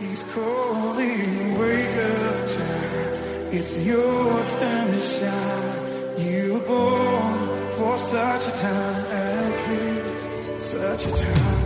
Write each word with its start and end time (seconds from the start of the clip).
He's 0.00 0.22
calling, 0.32 1.58
wake 1.58 1.96
up, 1.96 2.48
child. 2.48 3.52
It's 3.52 3.84
your 3.84 4.32
time 4.48 4.90
to 4.92 4.98
shine. 4.98 6.26
You 6.26 6.54
were 6.54 6.60
born 6.60 7.38
for 7.76 7.98
such 7.98 8.46
a 8.46 8.50
time 8.62 9.04
as 9.12 9.68
this, 9.68 10.70
such 10.70 11.06
a 11.06 11.10
time. 11.22 11.59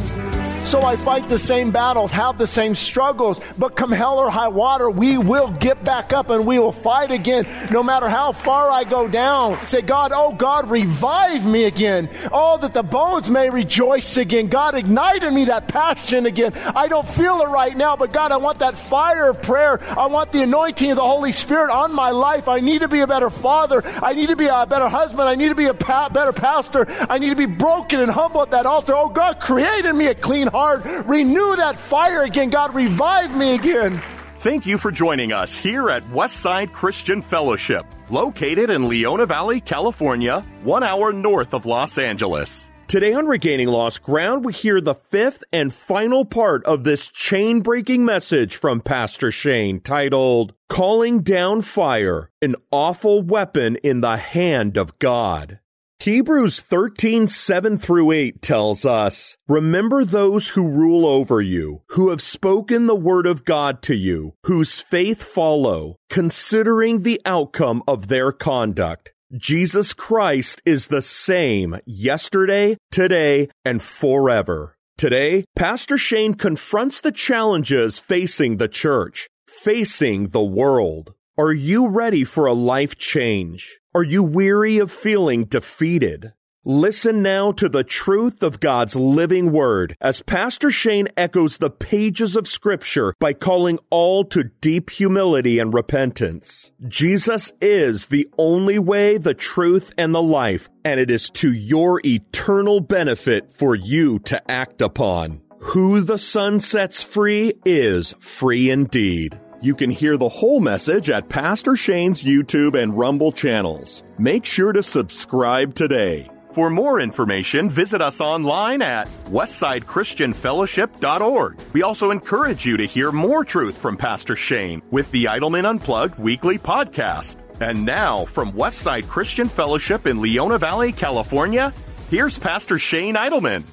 So 0.64 0.80
I 0.82 0.96
fight 0.96 1.28
the 1.28 1.38
same 1.38 1.70
battles, 1.70 2.10
have 2.10 2.38
the 2.38 2.46
same 2.46 2.74
struggles, 2.74 3.38
but 3.58 3.76
come 3.76 3.92
hell 3.92 4.18
or 4.18 4.30
high 4.30 4.48
water, 4.48 4.90
we 4.90 5.18
will 5.18 5.50
get 5.50 5.84
back 5.84 6.12
up 6.12 6.30
and 6.30 6.46
we 6.46 6.58
will 6.58 6.72
fight 6.72 7.12
again, 7.12 7.46
no 7.70 7.82
matter 7.82 8.08
how 8.08 8.32
far 8.32 8.70
I 8.70 8.82
go 8.82 9.06
down. 9.06 9.64
Say, 9.66 9.82
God, 9.82 10.10
oh 10.12 10.32
God, 10.32 10.68
revive 10.68 11.46
me 11.46 11.64
again. 11.64 12.08
Oh, 12.32 12.58
that 12.58 12.74
the 12.74 12.82
bones 12.82 13.28
may 13.30 13.50
rejoice 13.50 14.16
again. 14.16 14.48
God, 14.48 14.74
ignite 14.74 15.22
in 15.22 15.34
me 15.34 15.44
that 15.44 15.68
passion 15.68 16.26
again. 16.26 16.52
I 16.74 16.88
don't 16.88 17.06
feel 17.06 17.42
it 17.42 17.48
right 17.48 17.76
now, 17.76 17.94
but 17.94 18.12
God, 18.12 18.32
I 18.32 18.38
want 18.38 18.58
that 18.58 18.74
fire 18.74 19.28
of 19.28 19.42
prayer. 19.42 19.80
I 19.96 20.06
want 20.06 20.32
the 20.32 20.42
anointing 20.42 20.90
of 20.90 20.96
the 20.96 21.02
Holy 21.02 21.30
Spirit 21.30 21.70
on 21.70 21.94
my 21.94 22.10
life. 22.10 22.48
I 22.48 22.60
need 22.60 22.80
to 22.80 22.88
be 22.88 23.00
a 23.00 23.06
better 23.06 23.30
father. 23.30 23.82
I 23.84 24.14
need 24.14 24.30
to 24.30 24.36
be 24.36 24.46
a 24.46 24.66
better 24.66 24.88
husband. 24.88 25.28
I 25.28 25.34
need 25.36 25.50
to 25.50 25.54
be 25.54 25.66
a 25.66 25.74
pa- 25.74 26.08
better 26.08 26.32
pastor. 26.32 26.86
I 27.08 27.18
need 27.18 27.28
to 27.30 27.36
be 27.36 27.46
broken 27.46 28.00
and 28.00 28.10
humble 28.10 28.42
at 28.42 28.50
that 28.52 28.66
altar. 28.66 28.94
Oh 28.96 29.10
God, 29.10 29.40
create 29.40 29.84
in 29.84 29.96
me 29.96 30.06
a 30.06 30.14
clean 30.14 30.48
heart. 30.54 30.84
Renew 31.06 31.56
that 31.56 31.78
fire 31.78 32.22
again. 32.22 32.50
God, 32.50 32.74
revive 32.74 33.36
me 33.36 33.54
again. 33.54 34.00
Thank 34.38 34.66
you 34.66 34.78
for 34.78 34.90
joining 34.90 35.32
us 35.32 35.56
here 35.56 35.90
at 35.90 36.02
Westside 36.10 36.72
Christian 36.72 37.22
Fellowship, 37.22 37.86
located 38.10 38.70
in 38.70 38.88
Leona 38.88 39.26
Valley, 39.26 39.60
California, 39.60 40.42
one 40.62 40.84
hour 40.84 41.12
north 41.12 41.54
of 41.54 41.66
Los 41.66 41.98
Angeles. 41.98 42.68
Today 42.86 43.14
on 43.14 43.26
Regaining 43.26 43.68
Lost 43.68 44.02
Ground, 44.02 44.44
we 44.44 44.52
hear 44.52 44.80
the 44.80 44.94
fifth 44.94 45.42
and 45.52 45.72
final 45.72 46.24
part 46.24 46.64
of 46.66 46.84
this 46.84 47.08
chain 47.08 47.62
breaking 47.62 48.04
message 48.04 48.56
from 48.56 48.82
Pastor 48.82 49.32
Shane 49.32 49.80
titled 49.80 50.52
Calling 50.68 51.22
Down 51.22 51.62
Fire, 51.62 52.30
an 52.42 52.54
Awful 52.70 53.22
Weapon 53.22 53.76
in 53.76 54.02
the 54.02 54.18
Hand 54.18 54.76
of 54.76 54.98
God. 54.98 55.58
Hebrews 56.00 56.60
13, 56.60 57.28
7 57.28 57.78
through 57.78 58.10
8 58.10 58.42
tells 58.42 58.84
us, 58.84 59.36
Remember 59.48 60.04
those 60.04 60.50
who 60.50 60.66
rule 60.66 61.06
over 61.06 61.40
you, 61.40 61.82
who 61.90 62.10
have 62.10 62.20
spoken 62.20 62.86
the 62.86 62.94
word 62.94 63.26
of 63.26 63.44
God 63.44 63.80
to 63.82 63.94
you, 63.94 64.34
whose 64.44 64.80
faith 64.80 65.22
follow, 65.22 65.96
considering 66.10 67.02
the 67.02 67.22
outcome 67.24 67.82
of 67.88 68.08
their 68.08 68.32
conduct. 68.32 69.12
Jesus 69.36 69.94
Christ 69.94 70.60
is 70.66 70.88
the 70.88 71.02
same 71.02 71.78
yesterday, 71.86 72.76
today, 72.90 73.48
and 73.64 73.82
forever. 73.82 74.76
Today, 74.98 75.44
Pastor 75.56 75.96
Shane 75.96 76.34
confronts 76.34 77.00
the 77.00 77.12
challenges 77.12 77.98
facing 77.98 78.58
the 78.58 78.68
church, 78.68 79.28
facing 79.48 80.28
the 80.28 80.44
world. 80.44 81.13
Are 81.36 81.52
you 81.52 81.88
ready 81.88 82.22
for 82.22 82.46
a 82.46 82.52
life 82.52 82.96
change? 82.96 83.80
Are 83.92 84.04
you 84.04 84.22
weary 84.22 84.78
of 84.78 84.92
feeling 84.92 85.46
defeated? 85.46 86.32
Listen 86.64 87.22
now 87.22 87.50
to 87.50 87.68
the 87.68 87.82
truth 87.82 88.40
of 88.40 88.60
God's 88.60 88.94
living 88.94 89.50
word 89.50 89.96
as 90.00 90.22
Pastor 90.22 90.70
Shane 90.70 91.08
echoes 91.16 91.58
the 91.58 91.70
pages 91.70 92.36
of 92.36 92.46
scripture 92.46 93.14
by 93.18 93.32
calling 93.32 93.80
all 93.90 94.24
to 94.26 94.44
deep 94.60 94.90
humility 94.90 95.58
and 95.58 95.74
repentance. 95.74 96.70
Jesus 96.86 97.52
is 97.60 98.06
the 98.06 98.28
only 98.38 98.78
way, 98.78 99.18
the 99.18 99.34
truth, 99.34 99.92
and 99.98 100.14
the 100.14 100.22
life, 100.22 100.68
and 100.84 101.00
it 101.00 101.10
is 101.10 101.30
to 101.30 101.52
your 101.52 102.00
eternal 102.06 102.78
benefit 102.78 103.52
for 103.52 103.74
you 103.74 104.20
to 104.20 104.40
act 104.48 104.80
upon. 104.80 105.42
Who 105.58 106.00
the 106.00 106.18
Son 106.18 106.60
sets 106.60 107.02
free 107.02 107.54
is 107.64 108.14
free 108.20 108.70
indeed. 108.70 109.40
You 109.64 109.74
can 109.74 109.88
hear 109.88 110.18
the 110.18 110.28
whole 110.28 110.60
message 110.60 111.08
at 111.08 111.30
Pastor 111.30 111.74
Shane's 111.74 112.22
YouTube 112.22 112.78
and 112.78 112.98
Rumble 112.98 113.32
channels. 113.32 114.04
Make 114.18 114.44
sure 114.44 114.72
to 114.72 114.82
subscribe 114.82 115.74
today. 115.74 116.30
For 116.52 116.68
more 116.68 117.00
information, 117.00 117.70
visit 117.70 118.02
us 118.02 118.20
online 118.20 118.82
at 118.82 119.08
westsidechristianfellowship.org. 119.30 121.56
We 121.72 121.82
also 121.82 122.10
encourage 122.10 122.66
you 122.66 122.76
to 122.76 122.86
hear 122.86 123.10
more 123.10 123.42
truth 123.42 123.78
from 123.78 123.96
Pastor 123.96 124.36
Shane 124.36 124.82
with 124.90 125.10
the 125.12 125.24
Idleman 125.24 125.64
Unplugged 125.64 126.18
weekly 126.18 126.58
podcast. 126.58 127.36
And 127.58 127.86
now, 127.86 128.26
from 128.26 128.52
Westside 128.52 129.08
Christian 129.08 129.48
Fellowship 129.48 130.06
in 130.06 130.20
Leona 130.20 130.58
Valley, 130.58 130.92
California, 130.92 131.72
here's 132.10 132.38
Pastor 132.38 132.78
Shane 132.78 133.14
Idleman. 133.14 133.64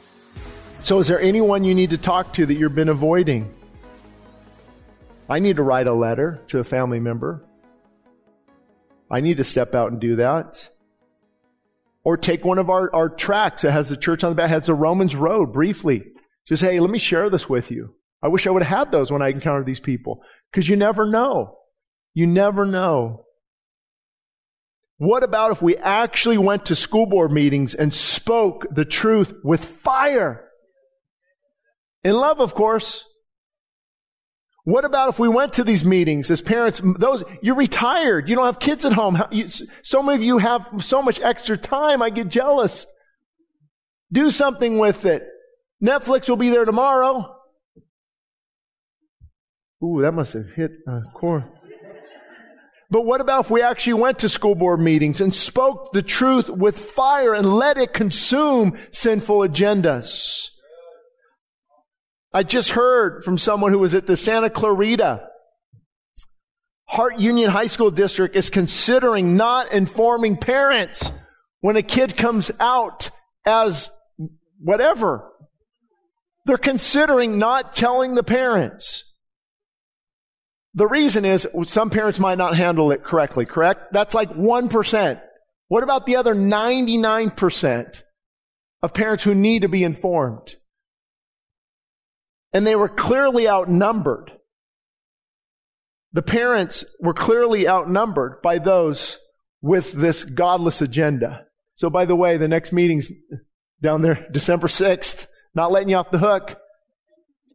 So, 0.79 0.99
is 0.99 1.09
there 1.09 1.19
anyone 1.19 1.65
you 1.65 1.75
need 1.75 1.89
to 1.89 1.97
talk 1.97 2.31
to 2.35 2.45
that 2.45 2.53
you've 2.53 2.75
been 2.75 2.87
avoiding? 2.87 3.53
I 5.31 5.39
need 5.39 5.55
to 5.55 5.63
write 5.63 5.87
a 5.87 5.93
letter 5.93 6.41
to 6.49 6.59
a 6.59 6.63
family 6.65 6.99
member. 6.99 7.45
I 9.09 9.21
need 9.21 9.37
to 9.37 9.45
step 9.45 9.73
out 9.73 9.89
and 9.89 10.01
do 10.01 10.17
that. 10.17 10.69
Or 12.03 12.17
take 12.17 12.43
one 12.43 12.57
of 12.57 12.69
our, 12.69 12.93
our 12.93 13.07
tracks 13.07 13.61
that 13.61 13.71
has 13.71 13.87
the 13.87 13.95
church 13.95 14.25
on 14.25 14.31
the 14.31 14.35
back, 14.35 14.49
has 14.49 14.65
the 14.65 14.73
Romans 14.73 15.15
Road 15.15 15.53
briefly. 15.53 16.03
Just, 16.49 16.61
hey, 16.61 16.81
let 16.81 16.91
me 16.91 16.99
share 16.99 17.29
this 17.29 17.47
with 17.47 17.71
you. 17.71 17.95
I 18.21 18.27
wish 18.27 18.45
I 18.45 18.49
would 18.49 18.61
have 18.61 18.77
had 18.79 18.91
those 18.91 19.09
when 19.09 19.21
I 19.21 19.29
encountered 19.29 19.67
these 19.67 19.79
people. 19.79 20.21
Because 20.51 20.67
you 20.67 20.75
never 20.75 21.05
know. 21.05 21.59
You 22.13 22.27
never 22.27 22.65
know. 22.65 23.23
What 24.97 25.23
about 25.23 25.51
if 25.51 25.61
we 25.61 25.77
actually 25.77 26.39
went 26.39 26.65
to 26.65 26.75
school 26.75 27.05
board 27.05 27.31
meetings 27.31 27.73
and 27.73 27.93
spoke 27.93 28.67
the 28.69 28.83
truth 28.83 29.33
with 29.45 29.63
fire? 29.63 30.49
In 32.03 32.17
love, 32.17 32.41
of 32.41 32.53
course. 32.53 33.05
What 34.63 34.85
about 34.85 35.09
if 35.09 35.19
we 35.19 35.27
went 35.27 35.53
to 35.53 35.63
these 35.63 35.83
meetings 35.83 36.29
as 36.29 36.41
parents? 36.41 36.81
Those 36.83 37.23
you're 37.41 37.55
retired, 37.55 38.29
you 38.29 38.35
don't 38.35 38.45
have 38.45 38.59
kids 38.59 38.85
at 38.85 38.93
home. 38.93 39.21
You, 39.31 39.49
so 39.81 40.03
many 40.03 40.15
of 40.17 40.23
you 40.23 40.37
have 40.37 40.69
so 40.79 41.01
much 41.01 41.19
extra 41.19 41.57
time. 41.57 42.01
I 42.01 42.11
get 42.11 42.27
jealous. 42.27 42.85
Do 44.11 44.29
something 44.29 44.77
with 44.77 45.05
it. 45.05 45.25
Netflix 45.83 46.29
will 46.29 46.35
be 46.35 46.49
there 46.49 46.65
tomorrow. 46.65 47.35
Ooh, 49.83 50.01
that 50.03 50.11
must 50.11 50.33
have 50.33 50.49
hit 50.51 50.71
a 50.87 51.01
core. 51.15 51.49
But 52.91 53.03
what 53.03 53.21
about 53.21 53.45
if 53.45 53.51
we 53.51 53.61
actually 53.61 53.93
went 53.93 54.19
to 54.19 54.29
school 54.29 54.53
board 54.53 54.79
meetings 54.79 55.21
and 55.21 55.33
spoke 55.33 55.93
the 55.93 56.03
truth 56.03 56.49
with 56.49 56.77
fire 56.77 57.33
and 57.33 57.51
let 57.51 57.77
it 57.77 57.93
consume 57.93 58.77
sinful 58.91 59.39
agendas? 59.39 60.49
I 62.33 62.43
just 62.43 62.71
heard 62.71 63.23
from 63.23 63.37
someone 63.37 63.71
who 63.71 63.79
was 63.79 63.93
at 63.93 64.07
the 64.07 64.17
Santa 64.17 64.49
Clarita 64.49 65.27
Hart 66.91 67.19
Union 67.19 67.49
High 67.49 67.67
School 67.67 67.89
District 67.89 68.35
is 68.35 68.49
considering 68.49 69.37
not 69.37 69.71
informing 69.71 70.35
parents 70.35 71.09
when 71.61 71.77
a 71.77 71.81
kid 71.81 72.17
comes 72.17 72.51
out 72.59 73.11
as 73.45 73.89
whatever. 74.59 75.25
They're 76.45 76.57
considering 76.57 77.37
not 77.37 77.73
telling 77.73 78.15
the 78.15 78.23
parents. 78.23 79.05
The 80.73 80.85
reason 80.85 81.23
is 81.23 81.47
some 81.67 81.89
parents 81.89 82.19
might 82.19 82.37
not 82.37 82.57
handle 82.57 82.91
it 82.91 83.05
correctly, 83.05 83.45
correct? 83.45 83.93
That's 83.93 84.13
like 84.13 84.31
1%. 84.31 85.21
What 85.69 85.83
about 85.83 86.05
the 86.05 86.17
other 86.17 86.35
99% 86.35 88.03
of 88.83 88.93
parents 88.93 89.23
who 89.23 89.33
need 89.33 89.61
to 89.61 89.69
be 89.69 89.85
informed? 89.85 90.55
And 92.53 92.67
they 92.67 92.75
were 92.75 92.89
clearly 92.89 93.47
outnumbered. 93.47 94.31
The 96.13 96.21
parents 96.21 96.83
were 96.99 97.13
clearly 97.13 97.67
outnumbered 97.67 98.41
by 98.41 98.59
those 98.59 99.17
with 99.61 99.93
this 99.93 100.25
godless 100.25 100.81
agenda. 100.81 101.45
So 101.75 101.89
by 101.89 102.05
the 102.05 102.15
way, 102.15 102.37
the 102.37 102.47
next 102.47 102.73
meeting's 102.73 103.09
down 103.81 104.01
there, 104.01 104.27
December 104.31 104.67
6th. 104.67 105.27
Not 105.53 105.71
letting 105.71 105.89
you 105.89 105.97
off 105.97 106.11
the 106.11 106.19
hook. 106.19 106.57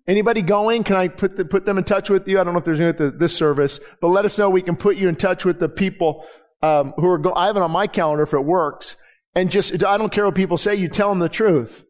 Anybody 0.06 0.42
going? 0.42 0.84
Can 0.84 0.96
I 0.96 1.08
put, 1.08 1.36
the, 1.36 1.44
put 1.44 1.66
them 1.66 1.78
in 1.78 1.84
touch 1.84 2.08
with 2.08 2.28
you? 2.28 2.38
I 2.38 2.44
don't 2.44 2.52
know 2.52 2.58
if 2.58 2.64
there's 2.64 2.80
any 2.80 2.90
at 2.90 3.18
this 3.18 3.34
service, 3.34 3.80
but 4.00 4.08
let 4.08 4.24
us 4.24 4.38
know. 4.38 4.48
We 4.50 4.62
can 4.62 4.76
put 4.76 4.96
you 4.96 5.08
in 5.08 5.16
touch 5.16 5.44
with 5.44 5.58
the 5.58 5.68
people 5.68 6.24
um, 6.62 6.92
who 6.96 7.06
are 7.08 7.18
going. 7.18 7.36
I 7.36 7.46
have 7.46 7.56
it 7.56 7.62
on 7.62 7.70
my 7.70 7.86
calendar 7.86 8.22
if 8.22 8.32
it 8.32 8.44
works. 8.44 8.96
And 9.34 9.50
just, 9.50 9.84
I 9.84 9.98
don't 9.98 10.12
care 10.12 10.24
what 10.24 10.34
people 10.34 10.56
say. 10.56 10.76
You 10.76 10.88
tell 10.88 11.08
them 11.08 11.18
the 11.18 11.28
truth. 11.28 11.84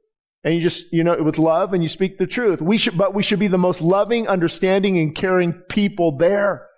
And 0.47 0.55
you 0.55 0.61
just, 0.61 0.85
you 0.93 1.03
know, 1.03 1.21
with 1.21 1.39
love 1.39 1.73
and 1.73 1.83
you 1.83 1.89
speak 1.89 2.19
the 2.19 2.27
truth. 2.27 2.63
We 2.63 2.79
should, 2.79 2.97
but 2.97 3.13
we 3.13 3.25
should 3.25 3.41
be 3.41 3.49
the 3.49 3.59
most 3.59 3.81
loving, 3.81 4.29
understanding, 4.29 4.97
and 4.97 5.13
caring 5.13 5.55
people 5.69 6.17
there. 6.17 6.69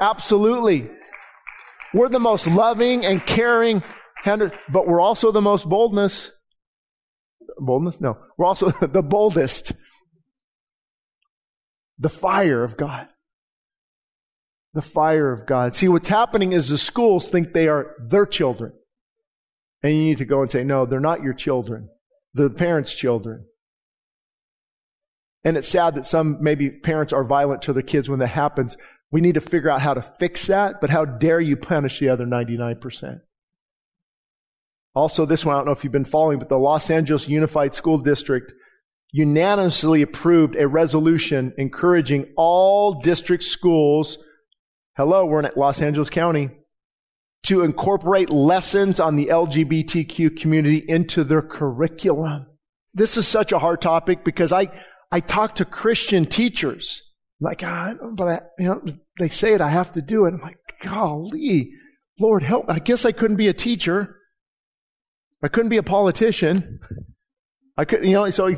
Absolutely. 0.00 0.88
We're 1.92 2.08
the 2.08 2.20
most 2.20 2.46
loving 2.46 3.04
and 3.04 3.26
caring, 3.26 3.82
but 4.24 4.86
we're 4.86 5.00
also 5.00 5.32
the 5.32 5.40
most 5.40 5.68
boldness. 5.68 6.30
Boldness? 7.58 8.00
No. 8.00 8.16
We're 8.36 8.46
also 8.46 8.70
the 8.80 9.02
boldest. 9.02 9.72
The 11.98 12.08
fire 12.08 12.62
of 12.62 12.76
God. 12.76 13.08
The 14.74 14.82
fire 14.82 15.32
of 15.32 15.48
God. 15.48 15.74
See, 15.74 15.88
what's 15.88 16.08
happening 16.08 16.52
is 16.52 16.68
the 16.68 16.78
schools 16.78 17.26
think 17.26 17.54
they 17.54 17.66
are 17.66 17.96
their 17.98 18.24
children. 18.24 18.72
And 19.82 19.96
you 19.96 20.04
need 20.04 20.18
to 20.18 20.24
go 20.24 20.42
and 20.42 20.50
say, 20.50 20.62
no, 20.62 20.86
they're 20.86 21.00
not 21.00 21.24
your 21.24 21.34
children. 21.34 21.88
The 22.34 22.50
parents' 22.50 22.94
children. 22.94 23.46
And 25.44 25.56
it's 25.56 25.68
sad 25.68 25.94
that 25.94 26.06
some 26.06 26.38
maybe 26.40 26.68
parents 26.70 27.12
are 27.12 27.24
violent 27.24 27.62
to 27.62 27.72
their 27.72 27.82
kids 27.82 28.10
when 28.10 28.18
that 28.18 28.28
happens. 28.28 28.76
We 29.10 29.20
need 29.20 29.34
to 29.34 29.40
figure 29.40 29.70
out 29.70 29.80
how 29.80 29.94
to 29.94 30.02
fix 30.02 30.46
that, 30.48 30.80
but 30.80 30.90
how 30.90 31.04
dare 31.04 31.40
you 31.40 31.56
punish 31.56 32.00
the 32.00 32.08
other 32.08 32.26
99%? 32.26 33.20
Also, 34.94 35.24
this 35.24 35.44
one, 35.44 35.54
I 35.54 35.58
don't 35.58 35.66
know 35.66 35.72
if 35.72 35.84
you've 35.84 35.92
been 35.92 36.04
following, 36.04 36.38
but 36.38 36.48
the 36.48 36.58
Los 36.58 36.90
Angeles 36.90 37.28
Unified 37.28 37.74
School 37.74 37.98
District 37.98 38.52
unanimously 39.12 40.02
approved 40.02 40.56
a 40.56 40.68
resolution 40.68 41.54
encouraging 41.56 42.26
all 42.36 43.00
district 43.00 43.44
schools, 43.44 44.18
hello, 44.96 45.24
we're 45.24 45.40
in 45.40 45.50
Los 45.56 45.80
Angeles 45.80 46.10
County, 46.10 46.50
to 47.44 47.62
incorporate 47.62 48.30
lessons 48.30 49.00
on 49.00 49.16
the 49.16 49.26
LGBTQ 49.26 50.36
community 50.38 50.84
into 50.86 51.24
their 51.24 51.42
curriculum. 51.42 52.46
This 52.94 53.16
is 53.16 53.28
such 53.28 53.52
a 53.52 53.58
hard 53.58 53.80
topic 53.80 54.24
because 54.24 54.52
I, 54.52 54.68
I 55.12 55.20
talk 55.20 55.56
to 55.56 55.64
Christian 55.64 56.26
teachers 56.26 57.02
like, 57.40 57.62
ah, 57.64 57.94
but 58.14 58.28
I, 58.28 58.40
you 58.58 58.68
know, 58.68 58.82
they 59.18 59.28
say 59.28 59.54
it, 59.54 59.60
I 59.60 59.68
have 59.68 59.92
to 59.92 60.02
do 60.02 60.26
it. 60.26 60.34
I'm 60.34 60.40
like, 60.40 60.58
golly, 60.82 61.70
Lord 62.18 62.42
help. 62.42 62.66
I 62.68 62.80
guess 62.80 63.04
I 63.04 63.12
couldn't 63.12 63.36
be 63.36 63.48
a 63.48 63.54
teacher. 63.54 64.16
I 65.42 65.48
couldn't 65.48 65.68
be 65.68 65.76
a 65.76 65.82
politician. 65.84 66.80
I 67.76 67.84
couldn't, 67.84 68.08
you 68.08 68.14
know, 68.14 68.28
so 68.30 68.56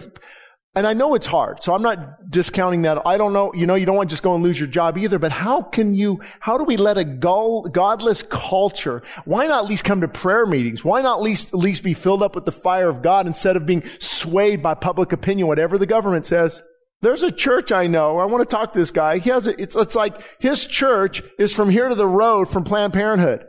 and 0.74 0.86
I 0.86 0.92
know 0.92 1.14
it's 1.14 1.26
hard, 1.26 1.64
so 1.64 1.74
I'm 1.74 1.82
not 1.82 2.30
discounting 2.30 2.82
that. 2.82 3.04
I 3.04 3.16
don't 3.18 3.32
know, 3.32 3.52
you 3.54 3.66
know, 3.66 3.74
you 3.74 3.86
don't 3.86 3.96
want 3.96 4.08
to 4.08 4.12
just 4.12 4.22
go 4.22 4.34
and 4.34 4.44
lose 4.44 4.58
your 4.58 4.68
job 4.68 4.96
either, 4.96 5.18
but 5.18 5.32
how 5.32 5.62
can 5.62 5.94
you, 5.94 6.20
how 6.38 6.58
do 6.58 6.64
we 6.64 6.76
let 6.76 6.96
a 6.96 7.04
godless 7.04 8.22
culture, 8.22 9.02
why 9.24 9.48
not 9.48 9.64
at 9.64 9.68
least 9.68 9.82
come 9.82 10.02
to 10.02 10.08
prayer 10.08 10.46
meetings? 10.46 10.84
Why 10.84 11.02
not 11.02 11.18
at 11.18 11.22
least, 11.22 11.48
at 11.48 11.58
least 11.58 11.82
be 11.82 11.92
filled 11.92 12.22
up 12.22 12.36
with 12.36 12.44
the 12.44 12.52
fire 12.52 12.88
of 12.88 13.02
God 13.02 13.26
instead 13.26 13.56
of 13.56 13.66
being 13.66 13.82
swayed 13.98 14.62
by 14.62 14.74
public 14.74 15.12
opinion, 15.12 15.48
whatever 15.48 15.76
the 15.76 15.86
government 15.86 16.24
says? 16.24 16.62
There's 17.02 17.24
a 17.24 17.32
church 17.32 17.72
I 17.72 17.88
know. 17.88 18.18
I 18.18 18.26
want 18.26 18.48
to 18.48 18.56
talk 18.56 18.72
to 18.72 18.78
this 18.78 18.92
guy. 18.92 19.18
He 19.18 19.30
has 19.30 19.48
a, 19.48 19.60
it's, 19.60 19.74
it's 19.74 19.96
like 19.96 20.22
his 20.38 20.64
church 20.64 21.22
is 21.38 21.52
from 21.52 21.70
here 21.70 21.88
to 21.88 21.94
the 21.96 22.06
road 22.06 22.48
from 22.48 22.62
Planned 22.62 22.92
Parenthood. 22.92 23.44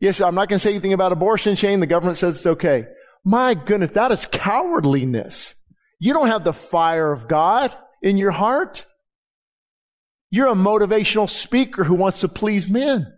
Yes, 0.00 0.20
I'm 0.20 0.34
not 0.34 0.48
going 0.48 0.56
to 0.56 0.62
say 0.62 0.70
anything 0.70 0.94
about 0.94 1.12
abortion, 1.12 1.54
Shane. 1.54 1.80
The 1.80 1.86
government 1.86 2.16
says 2.16 2.36
it's 2.36 2.46
okay. 2.46 2.86
My 3.24 3.54
goodness, 3.54 3.92
that 3.92 4.12
is 4.12 4.26
cowardliness. 4.26 5.54
You 5.98 6.12
don't 6.12 6.28
have 6.28 6.44
the 6.44 6.52
fire 6.52 7.12
of 7.12 7.28
God 7.28 7.76
in 8.02 8.16
your 8.16 8.30
heart. 8.30 8.86
You're 10.30 10.48
a 10.48 10.54
motivational 10.54 11.30
speaker 11.30 11.84
who 11.84 11.94
wants 11.94 12.20
to 12.20 12.28
please 12.28 12.68
men. 12.68 13.12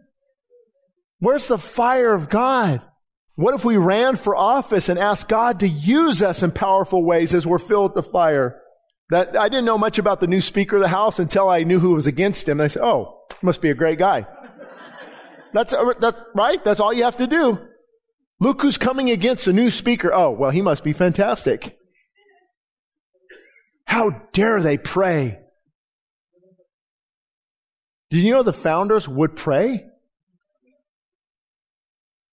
Where's 1.19 1.49
the 1.49 1.59
fire 1.59 2.13
of 2.13 2.29
God? 2.29 2.83
What 3.35 3.55
if 3.55 3.65
we 3.65 3.77
ran 3.77 4.17
for 4.17 4.37
office 4.37 4.89
and 4.89 4.99
asked 4.99 5.29
God 5.29 5.61
to 5.61 5.69
use 5.69 6.23
us 6.23 6.43
in 6.43 6.51
powerful 6.51 7.05
ways 7.05 7.35
as 7.35 7.47
we're 7.47 7.59
filled 7.59 7.95
with 7.95 8.05
the 8.05 8.11
fire? 8.11 8.61
That 9.11 9.37
I 9.37 9.49
didn't 9.49 9.65
know 9.65 9.79
much 9.79 9.99
about 9.99 10.21
the 10.21 10.27
new 10.27 10.41
Speaker 10.41 10.77
of 10.77 10.83
the 10.83 10.89
House 10.89 11.19
until 11.19 11.49
I 11.49 11.63
knew 11.63 11.79
who 11.79 11.95
was 11.95 12.07
against 12.07 12.49
him. 12.49 12.61
And 12.61 12.65
I 12.65 12.67
said, 12.67 12.83
"Oh, 12.83 13.23
must 13.43 13.63
be 13.63 13.71
a 13.71 13.75
great 13.75 13.99
guy." 13.99 14.27
That's 15.55 15.73
uh, 15.73 15.95
that's 15.99 16.21
right. 16.35 16.63
That's 16.63 16.79
all 16.79 16.93
you 16.93 17.05
have 17.05 17.17
to 17.17 17.27
do. 17.27 17.59
Look 18.39 18.61
who's 18.61 18.77
coming 18.77 19.11
against 19.11 19.47
a 19.47 19.53
new 19.53 19.71
Speaker. 19.71 20.13
Oh, 20.13 20.31
well, 20.31 20.51
he 20.51 20.61
must 20.61 20.85
be 20.85 20.93
fantastic. 20.93 21.78
How 23.89 24.11
dare 24.33 24.61
they 24.61 24.77
pray? 24.77 25.39
Did 28.11 28.19
you 28.19 28.33
know 28.33 28.43
the 28.43 28.53
founders 28.53 29.09
would 29.09 29.35
pray? 29.35 29.87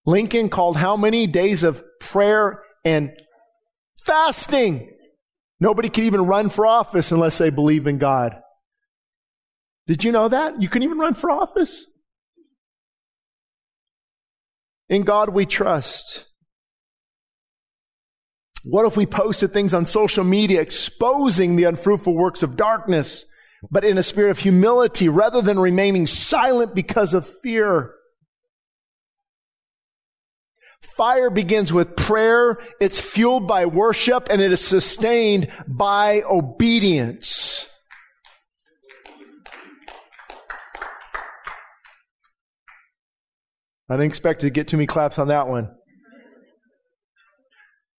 Lincoln 0.06 0.50
called 0.50 0.76
how 0.76 0.98
many 0.98 1.28
days 1.28 1.64
of 1.64 1.82
prayer 2.02 2.62
and 2.84 3.12
fasting? 4.06 4.92
Nobody 5.62 5.88
can 5.88 6.04
even 6.04 6.26
run 6.26 6.50
for 6.50 6.68
office 6.68 7.14
unless 7.14 7.38
they 7.38 7.52
believe 7.52 7.88
in 7.88 8.00
God. 8.00 8.36
Did 9.88 10.04
you 10.04 10.12
know 10.12 10.28
that? 10.28 10.62
You 10.62 10.68
can 10.68 10.84
even 10.84 10.98
run 10.98 11.14
for 11.14 11.32
office. 11.32 11.86
In 14.90 15.04
God 15.04 15.30
we 15.30 15.46
trust. 15.46 16.26
What 18.68 18.88
if 18.88 18.98
we 18.98 19.06
posted 19.06 19.54
things 19.54 19.76
on 19.76 19.86
social 19.86 20.24
media 20.24 20.60
exposing 20.60 21.56
the 21.56 21.66
unfruitful 21.66 22.16
works 22.16 22.42
of 22.42 22.58
darkness, 22.58 23.26
but 23.70 23.84
in 23.84 24.00
a 24.00 24.04
spirit 24.04 24.32
of 24.32 24.40
humility 24.40 25.08
rather 25.08 25.44
than 25.44 25.60
remaining 25.60 26.08
silent 26.08 26.74
because 26.74 27.14
of 27.14 27.30
fear? 27.44 27.94
Fire 30.82 31.30
begins 31.30 31.72
with 31.72 31.96
prayer, 31.96 32.58
it's 32.82 33.00
fueled 33.00 33.48
by 33.48 33.68
worship, 33.68 34.30
and 34.32 34.42
it 34.42 34.52
is 34.52 34.66
sustained 34.66 35.48
by 35.68 36.24
obedience. 36.24 37.68
I 43.88 43.94
didn't 43.94 44.08
expect 44.08 44.42
to 44.42 44.50
get 44.50 44.68
too 44.68 44.78
many 44.78 44.88
claps 44.88 45.20
on 45.20 45.28
that 45.28 45.48
one. 45.48 45.70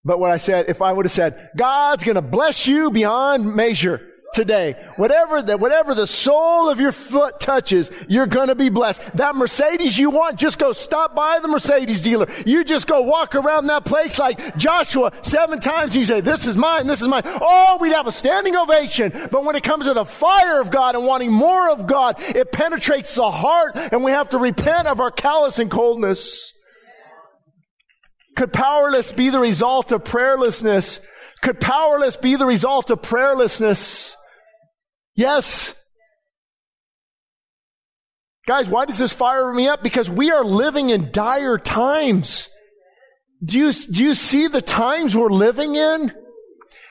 But 0.07 0.21
what 0.21 0.31
I 0.31 0.37
said, 0.37 0.69
if 0.69 0.81
I 0.81 0.93
would 0.93 1.03
have 1.03 1.11
said, 1.11 1.49
God's 1.57 2.05
going 2.05 2.15
to 2.15 2.21
bless 2.21 2.65
you 2.65 2.89
beyond 2.91 3.53
measure 3.53 4.13
today. 4.33 4.81
Whatever 4.95 5.41
the, 5.41 5.57
whatever 5.57 5.93
the 5.93 6.07
sole 6.07 6.69
of 6.69 6.79
your 6.79 6.93
foot 6.93 7.41
touches, 7.41 7.91
you're 8.07 8.25
going 8.25 8.47
to 8.47 8.55
be 8.55 8.69
blessed. 8.69 9.01
That 9.15 9.35
Mercedes 9.35 9.97
you 9.97 10.09
want, 10.09 10.39
just 10.39 10.59
go 10.59 10.71
stop 10.71 11.13
by 11.13 11.39
the 11.41 11.49
Mercedes 11.49 12.01
dealer. 12.01 12.27
You 12.45 12.63
just 12.63 12.87
go 12.87 13.01
walk 13.01 13.35
around 13.35 13.67
that 13.67 13.83
place 13.83 14.17
like 14.17 14.55
Joshua 14.55 15.11
seven 15.23 15.59
times. 15.59 15.93
You 15.93 16.05
say, 16.05 16.21
this 16.21 16.47
is 16.47 16.55
mine, 16.55 16.87
this 16.87 17.01
is 17.01 17.09
mine. 17.09 17.23
Oh, 17.25 17.77
we'd 17.81 17.91
have 17.91 18.07
a 18.07 18.11
standing 18.13 18.55
ovation. 18.55 19.11
But 19.29 19.43
when 19.43 19.57
it 19.57 19.63
comes 19.63 19.87
to 19.87 19.93
the 19.93 20.05
fire 20.05 20.61
of 20.61 20.71
God 20.71 20.95
and 20.95 21.05
wanting 21.05 21.33
more 21.33 21.69
of 21.69 21.85
God, 21.85 22.15
it 22.19 22.53
penetrates 22.53 23.15
the 23.15 23.29
heart 23.29 23.73
and 23.75 24.05
we 24.05 24.11
have 24.11 24.29
to 24.29 24.37
repent 24.37 24.87
of 24.87 25.01
our 25.01 25.11
callous 25.11 25.59
and 25.59 25.69
coldness. 25.69 26.53
Could 28.37 28.53
powerless 28.53 29.11
be 29.11 29.31
the 29.31 29.39
result 29.39 29.91
of 29.91 30.03
prayerlessness? 30.03 30.99
Could 31.41 31.59
powerless 31.59 32.17
be 32.17 32.35
the 32.35 32.45
result 32.45 32.91
of 32.91 33.01
prayerlessness? 33.01 34.15
Yes. 35.15 35.73
Guys, 38.45 38.69
why 38.69 38.85
does 38.85 38.99
this 38.99 39.11
fire 39.11 39.51
me 39.51 39.67
up? 39.67 39.81
Because 39.81 40.07
we 40.07 40.29
are 40.29 40.45
living 40.45 40.91
in 40.91 41.11
dire 41.11 41.57
times. 41.57 42.47
Do 43.43 43.57
you, 43.57 43.71
do 43.71 44.03
you 44.03 44.13
see 44.13 44.47
the 44.47 44.61
times 44.61 45.15
we're 45.15 45.29
living 45.29 45.75
in? 45.75 46.13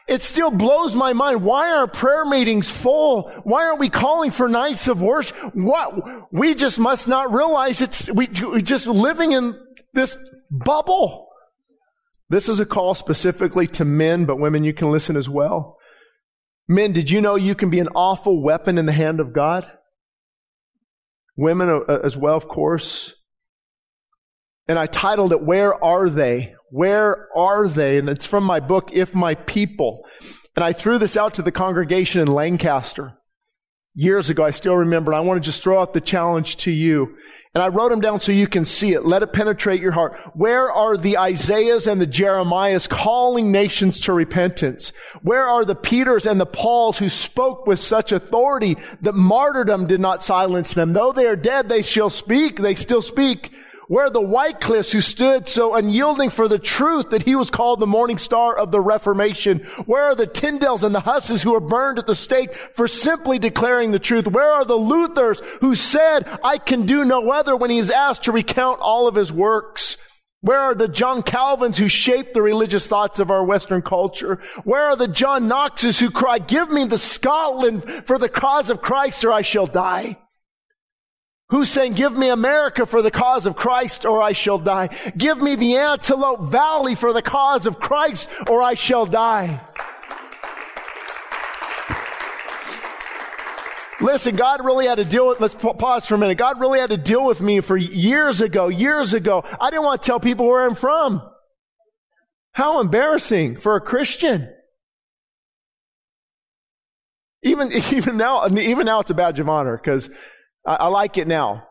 It 0.09 0.23
still 0.23 0.51
blows 0.51 0.97
my 0.97 1.13
mind. 1.13 1.45
Why 1.45 1.71
aren't 1.71 1.93
prayer 1.93 2.25
meetings 2.25 2.69
full? 2.69 3.31
Why 3.45 3.67
aren't 3.67 3.79
we 3.79 3.89
calling 3.89 4.33
for 4.33 4.49
nights 4.49 4.89
of 4.89 5.01
worship? 5.01 5.37
What? 5.55 6.33
We 6.33 6.57
just 6.57 6.81
must 6.81 7.07
not 7.07 7.33
realize 7.33 7.81
it's, 7.81 8.11
we, 8.11 8.27
we 8.27 8.63
just 8.63 8.89
living 8.89 9.31
in 9.31 9.57
this 9.95 10.19
bubble. 10.51 11.27
This 12.29 12.49
is 12.49 12.61
a 12.61 12.67
call 12.67 12.95
specifically 12.95 13.67
to 13.69 13.85
men, 13.85 14.25
but 14.25 14.41
women, 14.41 14.65
you 14.65 14.75
can 14.75 14.91
listen 14.91 15.17
as 15.17 15.29
well. 15.29 15.79
Men, 16.69 16.93
did 16.93 17.11
you 17.11 17.21
know 17.21 17.37
you 17.37 17.55
can 17.55 17.71
be 17.71 17.79
an 17.79 17.89
awful 17.95 18.43
weapon 18.43 18.79
in 18.79 18.87
the 18.87 18.93
hand 18.93 19.21
of 19.21 19.33
God? 19.33 19.71
Women 21.37 21.69
uh, 21.69 22.01
as 22.03 22.17
well, 22.17 22.37
of 22.37 22.49
course. 22.49 23.15
And 24.67 24.79
I 24.79 24.87
titled 24.87 25.33
it, 25.33 25.43
Where 25.43 25.83
Are 25.83 26.11
They? 26.11 26.55
Where 26.71 27.29
Are 27.37 27.69
They? 27.69 27.99
And 27.99 28.09
it's 28.09 28.27
from 28.27 28.43
my 28.43 28.59
book, 28.59 28.91
If 28.93 29.15
My 29.15 29.37
People. 29.37 30.05
And 30.57 30.65
I 30.65 30.73
threw 30.73 30.99
this 30.99 31.17
out 31.17 31.35
to 31.35 31.43
the 31.43 31.53
congregation 31.53 32.21
in 32.21 32.29
Lancaster 32.29 33.17
years 33.97 34.29
ago. 34.29 34.45
I 34.45 34.51
still 34.53 34.77
remember. 34.77 35.11
And 35.13 35.17
I 35.17 35.21
want 35.27 35.43
to 35.43 35.51
just 35.51 35.63
throw 35.63 35.81
out 35.81 35.93
the 35.93 36.01
challenge 36.01 36.59
to 36.59 36.71
you. 36.71 37.17
And 37.55 37.63
I 37.63 37.69
wrote 37.69 37.89
them 37.89 38.03
down 38.03 38.21
so 38.21 38.33
you 38.33 38.47
can 38.47 38.67
see 38.67 38.93
it. 38.93 39.07
Let 39.07 39.23
it 39.23 39.33
penetrate 39.33 39.81
your 39.81 39.91
heart. 39.91 40.21
Where 40.35 40.71
are 40.71 40.99
the 40.99 41.17
Isaiahs 41.17 41.87
and 41.87 41.99
the 41.99 42.07
Jeremiahs 42.07 42.87
calling 42.87 43.51
nations 43.51 44.01
to 44.01 44.13
repentance? 44.13 44.93
Where 45.23 45.49
are 45.49 45.65
the 45.65 45.75
Peters 45.75 46.27
and 46.27 46.39
the 46.39 46.45
Pauls 46.45 46.99
who 46.99 47.09
spoke 47.09 47.67
with 47.67 47.81
such 47.81 48.13
authority 48.13 48.77
that 49.01 49.15
martyrdom 49.15 49.87
did 49.87 50.01
not 50.01 50.23
silence 50.23 50.75
them? 50.75 50.93
Though 50.93 51.13
they 51.13 51.25
are 51.25 51.35
dead, 51.35 51.71
they 51.71 51.81
shall 51.81 52.11
speak. 52.11 52.61
They 52.61 52.75
still 52.75 53.01
speak. 53.01 53.55
Where 53.89 54.07
are 54.07 54.11
the 54.11 54.21
Wycliffes 54.21 54.91
who 54.91 55.01
stood 55.01 55.49
so 55.49 55.77
unyielding 55.77 56.31
for 56.31 56.49
the 56.49 56.59
truth 56.59 57.11
that 57.11 57.23
he 57.23 57.37
was 57.37 57.51
called 57.51 57.79
the 57.79 57.87
morning 57.87 58.19
star 58.19 58.57
of 58.57 58.73
the 58.73 58.81
Reformation? 58.81 59.61
Where 59.87 60.05
are 60.05 60.15
the 60.17 60.27
Tyndales 60.27 60.83
and 60.83 60.93
the 60.93 61.01
Husses 61.01 61.41
who 61.41 61.53
were 61.53 61.61
burned 61.61 62.01
at 62.01 62.07
the 62.09 62.15
stake 62.15 62.55
for 62.55 62.89
simply 62.89 63.39
declaring 63.39 63.93
the 63.93 64.01
truth? 64.01 64.27
Where 64.27 64.51
are 64.51 64.65
the 64.65 64.79
Luthers 64.79 65.41
who 65.61 65.77
said, 65.77 66.27
I 66.43 66.59
can 66.59 66.85
do 66.85 67.05
no 67.05 67.31
other 67.31 67.55
when 67.55 67.71
he 67.71 67.79
is 67.79 67.91
asked 67.91 68.25
to 68.25 68.33
recount 68.33 68.81
all 68.81 69.07
of 69.07 69.15
his 69.15 69.33
works? 69.33 69.97
Where 70.41 70.61
are 70.61 70.75
the 70.75 70.89
John 70.89 71.23
Calvins 71.23 71.79
who 71.79 71.89
shaped 71.89 72.35
the 72.35 72.43
religious 72.43 72.87
thoughts 72.87 73.21
of 73.21 73.31
our 73.31 73.45
Western 73.45 73.83
culture? 73.83 74.41
Where 74.65 74.83
are 74.83 74.97
the 74.97 75.09
John 75.09 75.47
Knoxes 75.47 75.99
who 75.99 76.11
cry, 76.11 76.39
give 76.39 76.71
me 76.71 76.85
the 76.87 76.99
Scotland 76.99 77.85
for 78.05 78.19
the 78.19 78.29
cause 78.29 78.69
of 78.69 78.83
Christ 78.83 79.25
or 79.25 79.33
I 79.33 79.43
shall 79.43 79.67
die? 79.67 80.19
Who's 81.51 81.71
saying, 81.71 81.93
give 81.93 82.17
me 82.17 82.29
America 82.29 82.87
for 82.87 83.03
the 83.03 83.11
cause 83.11 83.47
of 83.47 83.55
Christ 83.55 84.05
or 84.05 84.21
I 84.21 84.33
shall 84.33 84.59
die? 84.59 84.89
Give 85.17 85.41
me 85.41 85.55
the 85.55 85.77
Antelope 85.77 86.49
Valley 86.49 86.97
for 86.97 87.13
the 87.13 87.23
cause 87.23 87.67
of 87.67 87.79
Christ 87.79 88.29
or 88.49 88.63
I 88.63 88.75
shall 88.75 89.07
die. 89.07 89.61
Listen, 94.01 94.37
God 94.37 94.65
really 94.65 94.87
had 94.87 94.97
to 94.97 95.05
deal 95.05 95.29
with, 95.29 95.41
let's 95.41 95.55
pause 95.55 96.05
for 96.05 96.17
a 96.17 96.19
minute. 96.19 96.37
God 96.37 96.61
really 96.61 96.81
had 96.81 96.91
to 96.91 96.99
deal 96.99 97.25
with 97.25 97.41
me 97.41 97.61
for 97.61 97.77
years 97.77 98.41
ago, 98.41 98.69
years 98.69 99.15
ago. 99.15 99.45
I 99.61 99.71
didn't 99.71 99.85
want 99.85 100.03
to 100.03 100.07
tell 100.07 100.21
people 100.21 100.47
where 100.47 100.67
I'm 100.67 100.75
from. 100.75 101.23
How 102.53 102.81
embarrassing 102.81 103.57
for 103.57 103.77
a 103.77 103.81
Christian. 103.81 104.53
Even, 107.43 107.73
even 107.93 108.17
now, 108.17 108.47
even 108.49 108.85
now 108.87 109.01
it's 109.01 109.11
a 109.11 109.15
badge 109.15 109.39
of 109.39 109.49
honor 109.49 109.77
because 109.77 110.11
I, 110.67 110.75
I 110.75 110.87
like 110.89 111.17
it 111.17 111.29
now. 111.29 111.67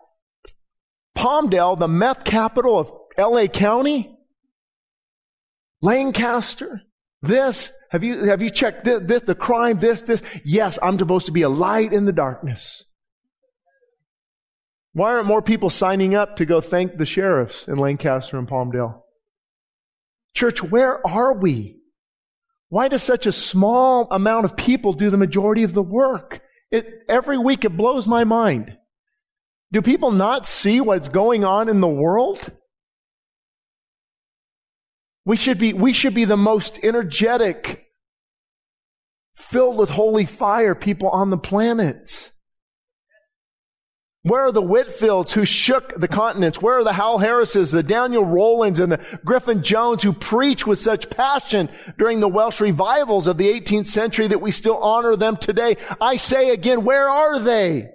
Palmdale, 1.15 1.77
the 1.77 1.87
meth 1.87 2.23
capital 2.23 2.79
of 2.79 2.91
LA 3.17 3.47
County, 3.47 4.17
Lancaster, 5.81 6.81
this, 7.21 7.71
have 7.91 8.03
you, 8.03 8.25
have 8.25 8.41
you 8.41 8.49
checked 8.49 8.85
this, 8.85 9.01
this, 9.03 9.21
the 9.23 9.35
crime, 9.35 9.79
this, 9.79 10.01
this? 10.01 10.21
Yes, 10.43 10.79
I'm 10.81 10.97
supposed 10.97 11.25
to 11.27 11.31
be 11.31 11.41
a 11.41 11.49
light 11.49 11.93
in 11.93 12.05
the 12.05 12.13
darkness. 12.13 12.83
Why 14.93 15.11
aren't 15.11 15.27
more 15.27 15.41
people 15.41 15.69
signing 15.69 16.15
up 16.15 16.37
to 16.37 16.45
go 16.45 16.61
thank 16.61 16.97
the 16.97 17.05
sheriffs 17.05 17.67
in 17.67 17.75
Lancaster 17.75 18.37
and 18.37 18.47
Palmdale? 18.47 19.01
Church, 20.33 20.61
where 20.63 21.05
are 21.05 21.33
we? 21.33 21.77
Why 22.69 22.87
does 22.87 23.03
such 23.03 23.25
a 23.25 23.31
small 23.31 24.07
amount 24.11 24.45
of 24.45 24.57
people 24.57 24.93
do 24.93 25.09
the 25.09 25.17
majority 25.17 25.63
of 25.63 25.73
the 25.73 25.83
work? 25.83 26.41
It, 26.71 26.87
every 27.07 27.37
week 27.37 27.65
it 27.65 27.75
blows 27.77 28.07
my 28.07 28.23
mind. 28.23 28.77
Do 29.75 29.81
people 29.81 30.11
not 30.11 30.47
see 30.47 30.79
what's 30.79 31.09
going 31.09 31.43
on 31.43 31.67
in 31.67 31.81
the 31.81 31.87
world? 31.89 32.49
We 35.25 35.35
should 35.35 35.57
be, 35.57 35.73
we 35.73 35.91
should 35.91 36.13
be 36.13 36.23
the 36.23 36.37
most 36.37 36.79
energetic, 36.81 37.85
filled 39.35 39.75
with 39.75 39.89
holy 39.89 40.23
fire 40.23 40.75
people 40.75 41.09
on 41.09 41.29
the 41.29 41.37
planet. 41.37 42.31
Where 44.21 44.43
are 44.43 44.53
the 44.53 44.61
Whitefields 44.61 45.31
who 45.31 45.43
shook 45.43 45.99
the 45.99 46.07
continents? 46.07 46.61
Where 46.61 46.77
are 46.77 46.85
the 46.85 46.93
Howell 46.93 47.17
Harrises, 47.17 47.71
the 47.71 47.83
Daniel 47.83 48.23
Rowlands, 48.23 48.79
and 48.79 48.93
the 48.93 49.19
Griffith 49.25 49.61
Jones 49.61 50.03
who 50.03 50.13
preached 50.13 50.65
with 50.65 50.79
such 50.79 51.09
passion 51.09 51.69
during 51.97 52.21
the 52.21 52.29
Welsh 52.29 52.61
revivals 52.61 53.27
of 53.27 53.37
the 53.37 53.51
18th 53.51 53.87
century 53.87 54.27
that 54.27 54.39
we 54.39 54.51
still 54.51 54.77
honor 54.77 55.17
them 55.17 55.35
today? 55.35 55.75
I 55.99 56.15
say 56.15 56.51
again, 56.51 56.85
where 56.85 57.09
are 57.09 57.39
they? 57.39 57.89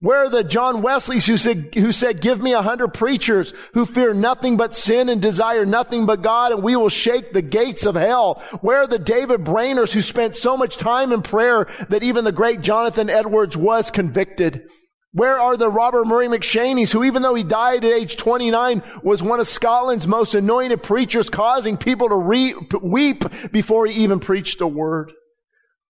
Where 0.00 0.26
are 0.26 0.28
the 0.28 0.44
John 0.44 0.82
Wesleys 0.82 1.24
who 1.24 1.38
said, 1.38 1.74
who 1.74 1.90
said, 1.90 2.20
give 2.20 2.42
me 2.42 2.52
a 2.52 2.60
hundred 2.60 2.92
preachers 2.92 3.54
who 3.72 3.86
fear 3.86 4.12
nothing 4.12 4.58
but 4.58 4.76
sin 4.76 5.08
and 5.08 5.22
desire 5.22 5.64
nothing 5.64 6.04
but 6.04 6.20
God 6.20 6.52
and 6.52 6.62
we 6.62 6.76
will 6.76 6.90
shake 6.90 7.32
the 7.32 7.40
gates 7.40 7.86
of 7.86 7.94
hell? 7.94 8.42
Where 8.60 8.82
are 8.82 8.86
the 8.86 8.98
David 8.98 9.42
Brainerds 9.42 9.92
who 9.92 10.02
spent 10.02 10.36
so 10.36 10.54
much 10.54 10.76
time 10.76 11.12
in 11.12 11.22
prayer 11.22 11.66
that 11.88 12.02
even 12.02 12.24
the 12.24 12.32
great 12.32 12.60
Jonathan 12.60 13.08
Edwards 13.08 13.56
was 13.56 13.90
convicted? 13.90 14.64
Where 15.12 15.40
are 15.40 15.56
the 15.56 15.70
Robert 15.70 16.06
Murray 16.06 16.28
McCheynes 16.28 16.92
who 16.92 17.02
even 17.02 17.22
though 17.22 17.34
he 17.34 17.42
died 17.42 17.82
at 17.82 17.92
age 17.92 18.18
29 18.18 18.82
was 19.02 19.22
one 19.22 19.40
of 19.40 19.48
Scotland's 19.48 20.06
most 20.06 20.34
anointed 20.34 20.82
preachers 20.82 21.30
causing 21.30 21.78
people 21.78 22.10
to 22.10 22.16
re- 22.16 22.54
weep 22.82 23.24
before 23.50 23.86
he 23.86 24.02
even 24.02 24.20
preached 24.20 24.60
a 24.60 24.66
word? 24.66 25.10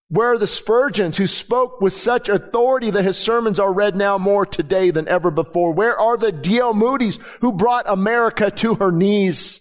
Where 0.08 0.34
are 0.34 0.38
the 0.38 0.46
Spurgeons 0.46 1.16
who 1.16 1.26
spoke 1.26 1.80
with 1.80 1.92
such 1.92 2.28
authority 2.28 2.90
that 2.90 3.04
his 3.04 3.18
sermons 3.18 3.58
are 3.58 3.72
read 3.72 3.96
now 3.96 4.18
more 4.18 4.46
today 4.46 4.90
than 4.90 5.08
ever 5.08 5.32
before? 5.32 5.72
Where 5.72 5.98
are 5.98 6.16
the 6.16 6.30
D.L. 6.30 6.75
Moody's 6.75 7.18
who 7.40 7.52
brought 7.52 7.88
America 7.88 8.50
to 8.52 8.76
her 8.76 8.92
knees? 8.92 9.60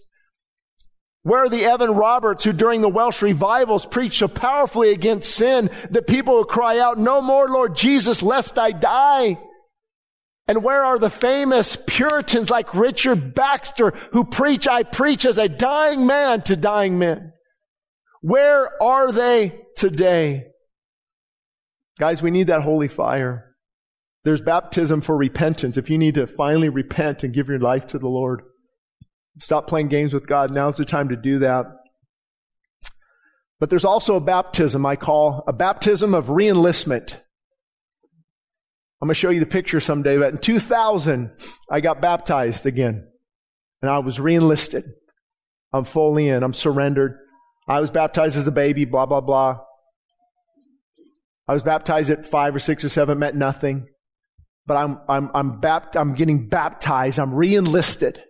Where 1.23 1.45
are 1.45 1.49
the 1.49 1.65
Evan 1.65 1.89
Roberts 1.89 2.43
who 2.43 2.53
during 2.53 2.81
the 2.81 2.89
Welsh 2.89 3.23
revivals 3.23 3.87
preached 3.87 4.19
so 4.19 4.27
powerfully 4.27 4.91
against 4.91 5.33
sin 5.33 5.71
that 5.89 6.05
people 6.05 6.35
would 6.35 6.47
cry 6.47 6.77
out, 6.77 6.99
no 6.99 7.19
more 7.19 7.47
Lord 7.49 7.75
Jesus, 7.75 8.21
lest 8.21 8.59
I 8.59 8.71
die? 8.71 9.39
And 10.47 10.63
where 10.63 10.83
are 10.83 10.99
the 10.99 11.09
famous 11.09 11.75
Puritans 11.87 12.51
like 12.51 12.75
Richard 12.75 13.33
Baxter 13.33 13.91
who 14.11 14.23
preach, 14.23 14.67
I 14.67 14.83
preach 14.83 15.25
as 15.25 15.39
a 15.39 15.49
dying 15.49 16.05
man 16.05 16.43
to 16.43 16.55
dying 16.55 16.99
men? 16.99 17.33
Where 18.25 18.81
are 18.81 19.11
they 19.11 19.67
today? 19.77 20.47
Guys, 21.99 22.23
we 22.23 22.31
need 22.31 22.47
that 22.47 22.63
holy 22.63 22.87
fire. 22.87 23.55
There's 24.23 24.41
baptism 24.41 25.01
for 25.01 25.15
repentance. 25.15 25.77
If 25.77 25.91
you 25.91 25.99
need 25.99 26.15
to 26.15 26.25
finally 26.25 26.69
repent 26.69 27.23
and 27.23 27.35
give 27.35 27.49
your 27.49 27.59
life 27.59 27.85
to 27.85 27.99
the 27.99 28.07
Lord, 28.07 28.41
stop 29.39 29.67
playing 29.67 29.89
games 29.89 30.11
with 30.11 30.25
God. 30.25 30.49
Now's 30.49 30.77
the 30.77 30.85
time 30.85 31.09
to 31.09 31.15
do 31.15 31.37
that. 31.37 31.67
But 33.59 33.69
there's 33.69 33.85
also 33.85 34.15
a 34.15 34.19
baptism 34.21 34.87
I 34.87 34.95
call 34.95 35.43
a 35.45 35.53
baptism 35.53 36.15
of 36.15 36.25
reenlistment. 36.25 37.13
I'm 39.03 39.07
going 39.07 39.09
to 39.09 39.13
show 39.13 39.29
you 39.29 39.39
the 39.39 39.45
picture 39.45 39.79
someday, 39.79 40.17
but 40.17 40.33
in 40.33 40.39
2000, 40.39 41.29
I 41.69 41.79
got 41.79 42.01
baptized 42.01 42.65
again. 42.65 43.07
And 43.83 43.91
I 43.91 43.99
was 43.99 44.17
reenlisted. 44.17 44.85
I'm 45.71 45.83
fully 45.83 46.27
in. 46.27 46.41
I'm 46.41 46.55
surrendered. 46.55 47.19
I 47.67 47.79
was 47.79 47.89
baptized 47.89 48.37
as 48.37 48.47
a 48.47 48.51
baby, 48.51 48.85
blah, 48.85 49.05
blah, 49.05 49.21
blah. 49.21 49.59
I 51.47 51.53
was 51.53 51.63
baptized 51.63 52.09
at 52.09 52.25
five 52.25 52.55
or 52.55 52.59
six 52.59 52.83
or 52.83 52.89
seven, 52.89 53.19
meant 53.19 53.35
nothing. 53.35 53.87
But 54.67 54.77
I'm, 54.77 54.99
I'm, 55.07 55.31
I'm, 55.33 55.61
bapt- 55.61 55.95
I'm 55.95 56.15
getting 56.15 56.47
baptized. 56.47 57.19
I'm 57.19 57.33
re-enlisted. 57.33 58.21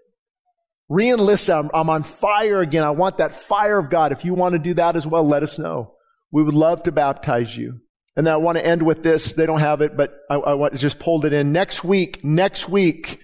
Re-enlisted. 0.89 1.55
I'm, 1.55 1.69
I'm 1.73 1.89
on 1.89 2.03
fire 2.03 2.59
again. 2.61 2.83
I 2.83 2.89
want 2.91 3.17
that 3.17 3.33
fire 3.33 3.77
of 3.79 3.89
God. 3.89 4.11
If 4.11 4.25
you 4.25 4.33
want 4.33 4.53
to 4.53 4.59
do 4.59 4.73
that 4.75 4.95
as 4.95 5.07
well, 5.07 5.25
let 5.25 5.43
us 5.43 5.57
know. 5.57 5.93
We 6.31 6.43
would 6.43 6.53
love 6.53 6.83
to 6.83 6.91
baptize 6.91 7.55
you. 7.55 7.79
And 8.17 8.25
then 8.25 8.33
I 8.33 8.37
want 8.37 8.57
to 8.57 8.65
end 8.65 8.81
with 8.81 9.03
this. 9.03 9.33
They 9.33 9.45
don't 9.45 9.59
have 9.59 9.81
it, 9.81 9.97
but 9.97 10.13
I, 10.29 10.35
I 10.35 10.69
just 10.69 10.99
pulled 10.99 11.25
it 11.25 11.33
in. 11.33 11.51
Next 11.51 11.83
week, 11.83 12.23
next 12.23 12.69
week, 12.69 13.19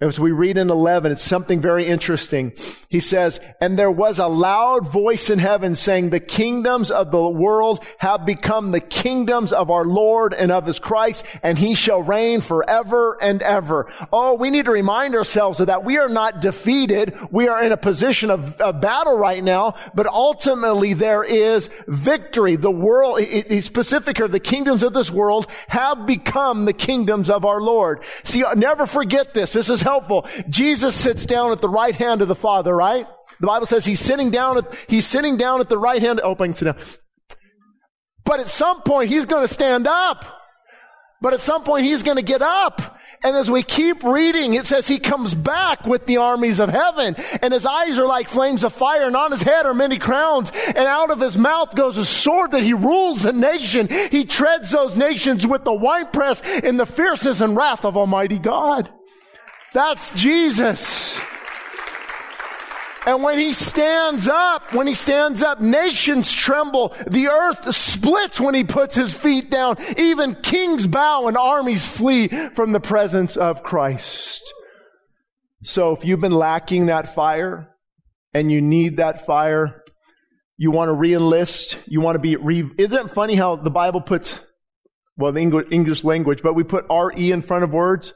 as 0.00 0.18
we 0.18 0.32
read 0.32 0.56
in 0.56 0.70
11, 0.70 1.12
it's 1.12 1.22
something 1.22 1.60
very 1.60 1.86
interesting. 1.86 2.54
He 2.88 3.00
says, 3.00 3.38
and 3.60 3.78
there 3.78 3.90
was 3.90 4.18
a 4.18 4.28
loud 4.28 4.88
voice 4.88 5.28
in 5.28 5.38
heaven 5.38 5.74
saying, 5.74 6.08
the 6.08 6.20
kingdoms 6.20 6.90
of 6.90 7.10
the 7.10 7.28
world 7.28 7.84
have 7.98 8.24
become 8.24 8.70
the 8.70 8.80
kingdoms 8.80 9.52
of 9.52 9.70
our 9.70 9.84
Lord 9.84 10.32
and 10.32 10.50
of 10.50 10.64
his 10.64 10.78
Christ, 10.78 11.26
and 11.42 11.58
he 11.58 11.74
shall 11.74 12.02
reign 12.02 12.40
forever 12.40 13.18
and 13.20 13.42
ever. 13.42 13.92
Oh, 14.10 14.34
we 14.34 14.48
need 14.48 14.64
to 14.64 14.70
remind 14.70 15.14
ourselves 15.14 15.60
of 15.60 15.66
that. 15.66 15.84
We 15.84 15.98
are 15.98 16.08
not 16.08 16.40
defeated. 16.40 17.14
We 17.30 17.48
are 17.48 17.62
in 17.62 17.72
a 17.72 17.76
position 17.76 18.30
of, 18.30 18.58
of 18.58 18.80
battle 18.80 19.18
right 19.18 19.44
now, 19.44 19.74
but 19.94 20.06
ultimately 20.06 20.94
there 20.94 21.22
is 21.22 21.68
victory. 21.86 22.56
The 22.56 22.70
world, 22.70 23.20
he's 23.20 23.66
specific 23.66 24.16
here, 24.16 24.28
the 24.28 24.40
kingdoms 24.40 24.82
of 24.82 24.94
this 24.94 25.10
world 25.10 25.46
have 25.68 26.06
become 26.06 26.64
the 26.64 26.72
kingdoms 26.72 27.28
of 27.28 27.44
our 27.44 27.60
Lord. 27.60 28.02
See, 28.24 28.44
never 28.56 28.86
forget 28.86 29.34
this. 29.34 29.52
This 29.52 29.68
is 29.68 29.82
helpful. 29.90 30.26
Jesus 30.48 30.94
sits 30.94 31.26
down 31.26 31.52
at 31.52 31.60
the 31.60 31.68
right 31.68 31.94
hand 31.94 32.22
of 32.22 32.28
the 32.28 32.34
Father, 32.34 32.74
right? 32.74 33.06
The 33.40 33.46
Bible 33.46 33.66
says 33.66 33.84
he's 33.84 34.00
sitting 34.00 34.30
down 34.30 34.58
at, 34.58 34.74
he's 34.86 35.06
sitting 35.06 35.36
down 35.36 35.60
at 35.60 35.68
the 35.68 35.78
right 35.78 36.00
hand. 36.00 36.20
Oh, 36.22 36.36
sit 36.52 36.64
down. 36.66 36.76
But 38.24 38.40
at 38.40 38.48
some 38.48 38.82
point 38.82 39.10
he's 39.10 39.26
going 39.26 39.46
to 39.46 39.52
stand 39.52 39.86
up. 39.86 40.24
But 41.22 41.34
at 41.34 41.42
some 41.42 41.64
point 41.64 41.84
he's 41.84 42.02
going 42.02 42.16
to 42.16 42.22
get 42.22 42.42
up. 42.42 42.98
And 43.22 43.36
as 43.36 43.50
we 43.50 43.62
keep 43.62 44.02
reading, 44.02 44.54
it 44.54 44.66
says 44.66 44.88
he 44.88 44.98
comes 44.98 45.34
back 45.34 45.86
with 45.86 46.06
the 46.06 46.18
armies 46.18 46.58
of 46.58 46.70
heaven 46.70 47.16
and 47.42 47.52
his 47.52 47.66
eyes 47.66 47.98
are 47.98 48.06
like 48.06 48.28
flames 48.28 48.64
of 48.64 48.72
fire 48.72 49.06
and 49.06 49.14
on 49.14 49.30
his 49.30 49.42
head 49.42 49.66
are 49.66 49.74
many 49.74 49.98
crowns 49.98 50.50
and 50.66 50.78
out 50.78 51.10
of 51.10 51.20
his 51.20 51.36
mouth 51.36 51.74
goes 51.74 51.98
a 51.98 52.06
sword 52.06 52.52
that 52.52 52.62
he 52.62 52.72
rules 52.72 53.22
the 53.22 53.34
nation. 53.34 53.88
He 54.10 54.24
treads 54.24 54.70
those 54.70 54.96
nations 54.96 55.46
with 55.46 55.64
the 55.64 55.72
winepress 55.72 56.40
in 56.40 56.78
the 56.78 56.86
fierceness 56.86 57.42
and 57.42 57.54
wrath 57.54 57.84
of 57.84 57.96
Almighty 57.96 58.38
God. 58.38 58.90
That's 59.72 60.10
Jesus. 60.12 61.20
And 63.06 63.22
when 63.22 63.38
he 63.38 63.54
stands 63.54 64.28
up, 64.28 64.74
when 64.74 64.86
he 64.86 64.94
stands 64.94 65.42
up, 65.42 65.60
nations 65.60 66.30
tremble. 66.30 66.94
The 67.06 67.28
earth 67.28 67.74
splits 67.74 68.38
when 68.38 68.54
he 68.54 68.64
puts 68.64 68.94
his 68.94 69.14
feet 69.14 69.50
down. 69.50 69.76
Even 69.96 70.34
kings 70.34 70.86
bow 70.86 71.26
and 71.26 71.36
armies 71.36 71.86
flee 71.86 72.28
from 72.28 72.72
the 72.72 72.80
presence 72.80 73.36
of 73.36 73.62
Christ. 73.62 74.42
So 75.62 75.92
if 75.92 76.04
you've 76.04 76.20
been 76.20 76.32
lacking 76.32 76.86
that 76.86 77.14
fire 77.14 77.74
and 78.34 78.52
you 78.52 78.60
need 78.60 78.98
that 78.98 79.24
fire, 79.24 79.82
you 80.58 80.70
want 80.70 80.90
to 80.90 80.92
re-enlist, 80.92 81.78
you 81.86 82.02
want 82.02 82.16
to 82.16 82.20
be 82.20 82.36
re, 82.36 82.70
isn't 82.76 83.06
it 83.06 83.10
funny 83.10 83.34
how 83.34 83.56
the 83.56 83.70
Bible 83.70 84.02
puts, 84.02 84.38
well, 85.16 85.32
the 85.32 85.40
English, 85.40 85.68
English 85.70 86.04
language, 86.04 86.40
but 86.42 86.54
we 86.54 86.64
put 86.64 86.84
R-E 86.90 87.32
in 87.32 87.40
front 87.40 87.64
of 87.64 87.72
words? 87.72 88.12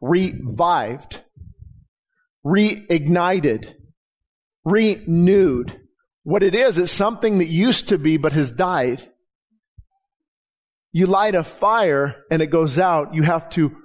Revived, 0.00 1.20
reignited, 2.44 3.74
renewed. 4.64 5.80
What 6.22 6.42
it 6.42 6.54
is, 6.54 6.78
is 6.78 6.90
something 6.90 7.38
that 7.38 7.48
used 7.48 7.88
to 7.88 7.98
be 7.98 8.16
but 8.16 8.32
has 8.32 8.50
died. 8.50 9.10
You 10.92 11.06
light 11.06 11.34
a 11.34 11.42
fire 11.42 12.24
and 12.30 12.42
it 12.42 12.48
goes 12.48 12.78
out. 12.78 13.14
You 13.14 13.22
have 13.22 13.48
to 13.50 13.76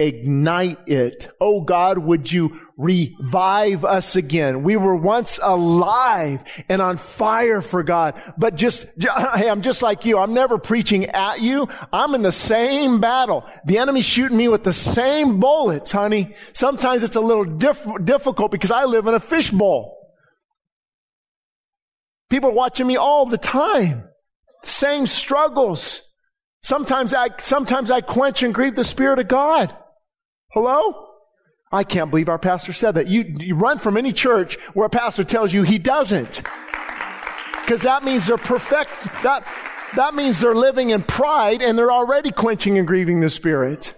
reignite 0.00 0.88
it. 0.88 1.28
Oh 1.40 1.60
God, 1.60 1.98
would 1.98 2.30
you 2.30 2.60
revive 2.76 3.84
us 3.84 4.16
again? 4.16 4.62
We 4.62 4.76
were 4.76 4.96
once 4.96 5.38
alive 5.42 6.44
and 6.68 6.82
on 6.82 6.96
fire 6.96 7.62
for 7.62 7.82
God, 7.82 8.20
but 8.36 8.56
just, 8.56 8.86
hey, 8.98 9.48
I'm 9.48 9.62
just 9.62 9.82
like 9.82 10.04
you. 10.04 10.18
I'm 10.18 10.34
never 10.34 10.58
preaching 10.58 11.06
at 11.06 11.40
you. 11.40 11.68
I'm 11.92 12.14
in 12.14 12.22
the 12.22 12.32
same 12.32 13.00
battle. 13.00 13.48
The 13.66 13.78
enemy's 13.78 14.04
shooting 14.04 14.36
me 14.36 14.48
with 14.48 14.64
the 14.64 14.72
same 14.72 15.40
bullets, 15.40 15.92
honey. 15.92 16.34
Sometimes 16.52 17.02
it's 17.02 17.16
a 17.16 17.20
little 17.20 17.44
diff- 17.44 18.04
difficult 18.04 18.50
because 18.50 18.70
I 18.70 18.84
live 18.84 19.06
in 19.06 19.14
a 19.14 19.20
fishbowl. 19.20 19.92
People 22.30 22.50
are 22.50 22.54
watching 22.54 22.86
me 22.86 22.96
all 22.96 23.26
the 23.26 23.38
time. 23.38 24.08
Same 24.64 25.06
struggles. 25.06 26.02
Sometimes 26.62 27.12
I, 27.12 27.28
sometimes 27.38 27.90
I 27.90 28.00
quench 28.00 28.42
and 28.42 28.54
grieve 28.54 28.74
the 28.74 28.84
Spirit 28.84 29.18
of 29.18 29.28
God. 29.28 29.76
Hello? 30.54 31.08
I 31.72 31.82
can't 31.82 32.10
believe 32.10 32.28
our 32.28 32.38
pastor 32.38 32.72
said 32.72 32.94
that. 32.94 33.08
You, 33.08 33.24
you 33.24 33.56
run 33.56 33.80
from 33.80 33.96
any 33.96 34.12
church 34.12 34.54
where 34.72 34.86
a 34.86 34.90
pastor 34.90 35.24
tells 35.24 35.52
you 35.52 35.64
he 35.64 35.80
doesn't. 35.80 36.42
Cause 37.66 37.82
that 37.82 38.04
means 38.04 38.28
they're 38.28 38.38
perfect, 38.38 38.90
that, 39.24 39.44
that 39.96 40.14
means 40.14 40.38
they're 40.38 40.54
living 40.54 40.90
in 40.90 41.02
pride 41.02 41.60
and 41.60 41.76
they're 41.76 41.90
already 41.90 42.30
quenching 42.30 42.78
and 42.78 42.86
grieving 42.86 43.20
the 43.20 43.28
Spirit. 43.28 43.94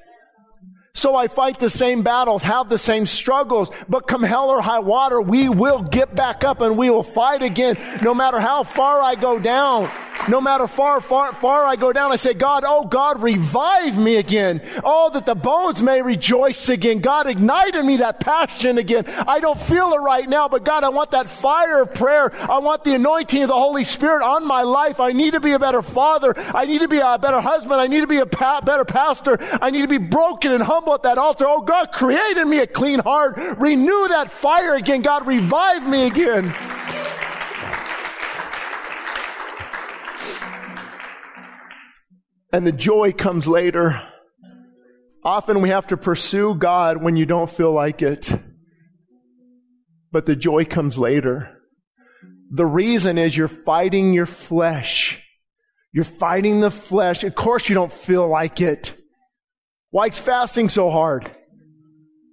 So 0.94 1.14
I 1.14 1.28
fight 1.28 1.58
the 1.58 1.68
same 1.68 2.02
battles, 2.02 2.42
have 2.42 2.70
the 2.70 2.78
same 2.78 3.06
struggles, 3.06 3.70
but 3.86 4.08
come 4.08 4.22
hell 4.22 4.48
or 4.48 4.62
high 4.62 4.78
water, 4.78 5.20
we 5.20 5.50
will 5.50 5.82
get 5.82 6.14
back 6.14 6.42
up 6.42 6.62
and 6.62 6.78
we 6.78 6.88
will 6.88 7.02
fight 7.02 7.42
again, 7.42 7.76
no 8.02 8.14
matter 8.14 8.40
how 8.40 8.62
far 8.62 9.02
I 9.02 9.14
go 9.14 9.38
down. 9.38 9.90
No 10.28 10.40
matter 10.40 10.66
far, 10.66 11.00
far, 11.00 11.32
far 11.34 11.64
I 11.64 11.76
go 11.76 11.92
down, 11.92 12.10
I 12.10 12.16
say, 12.16 12.34
God, 12.34 12.64
oh 12.66 12.84
God, 12.84 13.22
revive 13.22 13.96
me 13.98 14.16
again. 14.16 14.60
Oh, 14.82 15.08
that 15.10 15.24
the 15.24 15.36
bones 15.36 15.80
may 15.80 16.02
rejoice 16.02 16.68
again. 16.68 16.98
God, 16.98 17.28
ignite 17.28 17.76
in 17.76 17.86
me 17.86 17.98
that 17.98 18.18
passion 18.18 18.78
again. 18.78 19.04
I 19.06 19.38
don't 19.38 19.60
feel 19.60 19.92
it 19.92 19.98
right 19.98 20.28
now, 20.28 20.48
but 20.48 20.64
God, 20.64 20.82
I 20.82 20.88
want 20.88 21.12
that 21.12 21.28
fire 21.28 21.82
of 21.82 21.94
prayer. 21.94 22.34
I 22.50 22.58
want 22.58 22.82
the 22.82 22.94
anointing 22.94 23.42
of 23.42 23.48
the 23.48 23.54
Holy 23.54 23.84
Spirit 23.84 24.24
on 24.24 24.46
my 24.46 24.62
life. 24.62 24.98
I 24.98 25.12
need 25.12 25.34
to 25.34 25.40
be 25.40 25.52
a 25.52 25.58
better 25.60 25.82
father. 25.82 26.34
I 26.36 26.64
need 26.64 26.80
to 26.80 26.88
be 26.88 26.98
a 26.98 27.18
better 27.18 27.40
husband. 27.40 27.80
I 27.80 27.86
need 27.86 28.00
to 28.00 28.08
be 28.08 28.18
a 28.18 28.26
pa- 28.26 28.62
better 28.62 28.84
pastor. 28.84 29.38
I 29.62 29.70
need 29.70 29.82
to 29.82 29.88
be 29.88 29.98
broken 29.98 30.50
and 30.50 30.62
humble 30.62 30.94
at 30.94 31.04
that 31.04 31.18
altar. 31.18 31.44
Oh 31.46 31.60
God, 31.60 31.92
create 31.92 32.36
in 32.36 32.50
me 32.50 32.58
a 32.58 32.66
clean 32.66 32.98
heart. 32.98 33.36
Renew 33.58 34.08
that 34.08 34.30
fire 34.30 34.74
again. 34.74 35.02
God, 35.02 35.24
revive 35.26 35.86
me 35.88 36.06
again. 36.08 36.52
And 42.56 42.66
the 42.66 42.72
joy 42.72 43.12
comes 43.12 43.46
later. 43.46 44.02
Often 45.22 45.60
we 45.60 45.68
have 45.68 45.88
to 45.88 45.98
pursue 45.98 46.54
God 46.54 47.02
when 47.02 47.14
you 47.14 47.26
don't 47.26 47.50
feel 47.50 47.70
like 47.70 48.00
it. 48.00 48.30
But 50.10 50.24
the 50.24 50.36
joy 50.36 50.64
comes 50.64 50.96
later. 50.96 51.54
The 52.50 52.64
reason 52.64 53.18
is 53.18 53.36
you're 53.36 53.46
fighting 53.46 54.14
your 54.14 54.24
flesh. 54.24 55.20
You're 55.92 56.04
fighting 56.04 56.60
the 56.60 56.70
flesh. 56.70 57.24
Of 57.24 57.34
course 57.34 57.68
you 57.68 57.74
don't 57.74 57.92
feel 57.92 58.26
like 58.26 58.62
it. 58.62 58.96
Why 59.90 60.06
is 60.06 60.18
fasting 60.18 60.70
so 60.70 60.88
hard? 60.90 61.30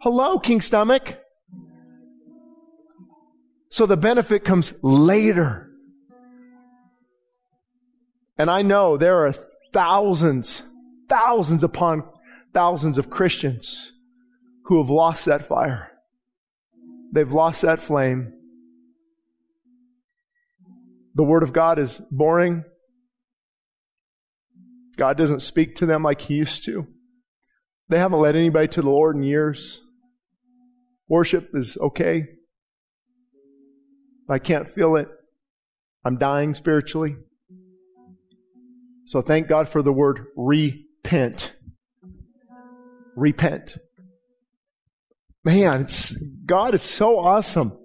Hello, 0.03 0.39
King 0.39 0.61
Stomach. 0.61 1.19
So 3.71 3.85
the 3.85 3.97
benefit 3.97 4.45
comes 4.45 4.73
later. 4.81 5.69
And 8.37 8.49
I 8.49 8.61
know 8.61 8.95
there 8.95 9.25
are 9.25 9.33
thousands, 9.73 10.63
thousands 11.09 11.63
upon 11.63 12.03
thousands 12.53 12.97
of 12.97 13.09
Christians 13.09 13.91
who 14.65 14.77
have 14.77 14.89
lost 14.89 15.25
that 15.25 15.45
fire. 15.45 15.91
They've 17.11 17.31
lost 17.31 17.63
that 17.63 17.81
flame. 17.81 18.33
The 21.15 21.23
Word 21.23 21.43
of 21.43 21.53
God 21.53 21.79
is 21.79 22.01
boring. 22.09 22.63
God 24.95 25.17
doesn't 25.17 25.41
speak 25.41 25.75
to 25.77 25.85
them 25.85 26.03
like 26.03 26.21
He 26.21 26.35
used 26.35 26.63
to. 26.65 26.87
They 27.89 27.99
haven't 27.99 28.19
led 28.19 28.35
anybody 28.35 28.67
to 28.69 28.81
the 28.81 28.89
Lord 28.89 29.15
in 29.15 29.23
years. 29.23 29.81
Worship 31.07 31.49
is 31.53 31.77
okay. 31.77 32.25
I 34.29 34.39
can't 34.39 34.67
feel 34.67 34.95
it. 34.95 35.09
I'm 36.05 36.17
dying 36.17 36.53
spiritually. 36.53 37.15
So 39.05 39.21
thank 39.21 39.47
God 39.47 39.67
for 39.67 39.81
the 39.81 39.93
word 39.93 40.27
repent. 40.35 41.53
Repent. 43.15 43.77
Man, 45.43 45.81
it's, 45.81 46.13
God 46.45 46.73
is 46.73 46.81
so 46.81 47.19
awesome. 47.19 47.77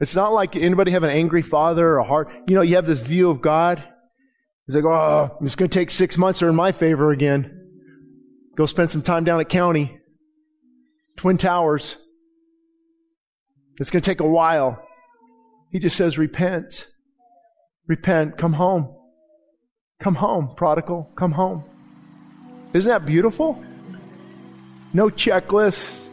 It's 0.00 0.16
not 0.16 0.32
like 0.32 0.56
anybody 0.56 0.90
have 0.90 1.04
an 1.04 1.10
angry 1.10 1.42
father 1.42 1.90
or 1.90 1.98
a 1.98 2.04
heart. 2.04 2.32
You 2.48 2.56
know, 2.56 2.62
you 2.62 2.74
have 2.74 2.86
this 2.86 3.00
view 3.00 3.30
of 3.30 3.40
God. 3.40 3.82
He's 4.66 4.74
like, 4.74 4.84
oh, 4.84 5.38
it's 5.40 5.54
going 5.54 5.70
to 5.70 5.78
take 5.78 5.90
six 5.90 6.18
months 6.18 6.42
or 6.42 6.48
in 6.48 6.56
my 6.56 6.72
favor 6.72 7.12
again. 7.12 7.58
Go 8.56 8.66
spend 8.66 8.90
some 8.90 9.02
time 9.02 9.22
down 9.22 9.38
at 9.38 9.48
County. 9.48 9.98
Twin 11.16 11.38
Towers. 11.38 11.96
It's 13.78 13.90
going 13.90 14.02
to 14.02 14.10
take 14.10 14.20
a 14.20 14.26
while. 14.26 14.84
He 15.70 15.78
just 15.78 15.96
says, 15.96 16.18
repent. 16.18 16.88
Repent. 17.86 18.36
Come 18.36 18.54
home. 18.54 18.94
Come 20.02 20.16
home, 20.16 20.48
prodigal. 20.48 21.08
Come 21.14 21.30
home. 21.30 21.62
Isn't 22.72 22.88
that 22.88 23.06
beautiful? 23.06 23.62
No 24.92 25.08
checklist. 25.08 26.08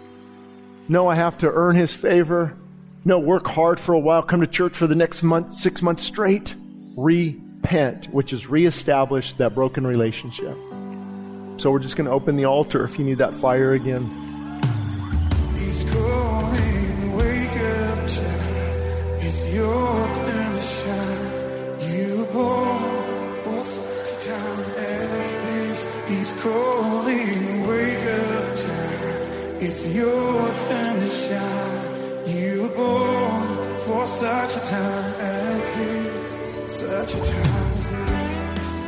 No, 0.87 1.07
I 1.07 1.15
have 1.15 1.39
to 1.39 1.49
earn 1.51 1.75
his 1.75 1.91
favor. 1.91 2.55
No, 3.03 3.17
work 3.17 3.47
hard 3.47 3.79
for 3.79 3.93
a 3.93 3.99
while. 3.99 4.21
Come 4.21 4.41
to 4.41 4.47
church 4.47 4.77
for 4.77 4.85
the 4.85 4.93
next 4.93 5.23
month, 5.23 5.55
six 5.55 5.81
months 5.81 6.03
straight. 6.03 6.55
Repent, 6.95 8.13
which 8.13 8.31
is 8.31 8.45
reestablish 8.45 9.33
that 9.33 9.55
broken 9.55 9.87
relationship. 9.87 10.55
So 11.57 11.71
we're 11.71 11.79
just 11.79 11.95
going 11.95 12.05
to 12.05 12.13
open 12.13 12.35
the 12.35 12.45
altar 12.45 12.83
if 12.83 12.99
you 12.99 13.05
need 13.05 13.17
that 13.17 13.35
fire 13.35 13.73
again. 13.73 14.28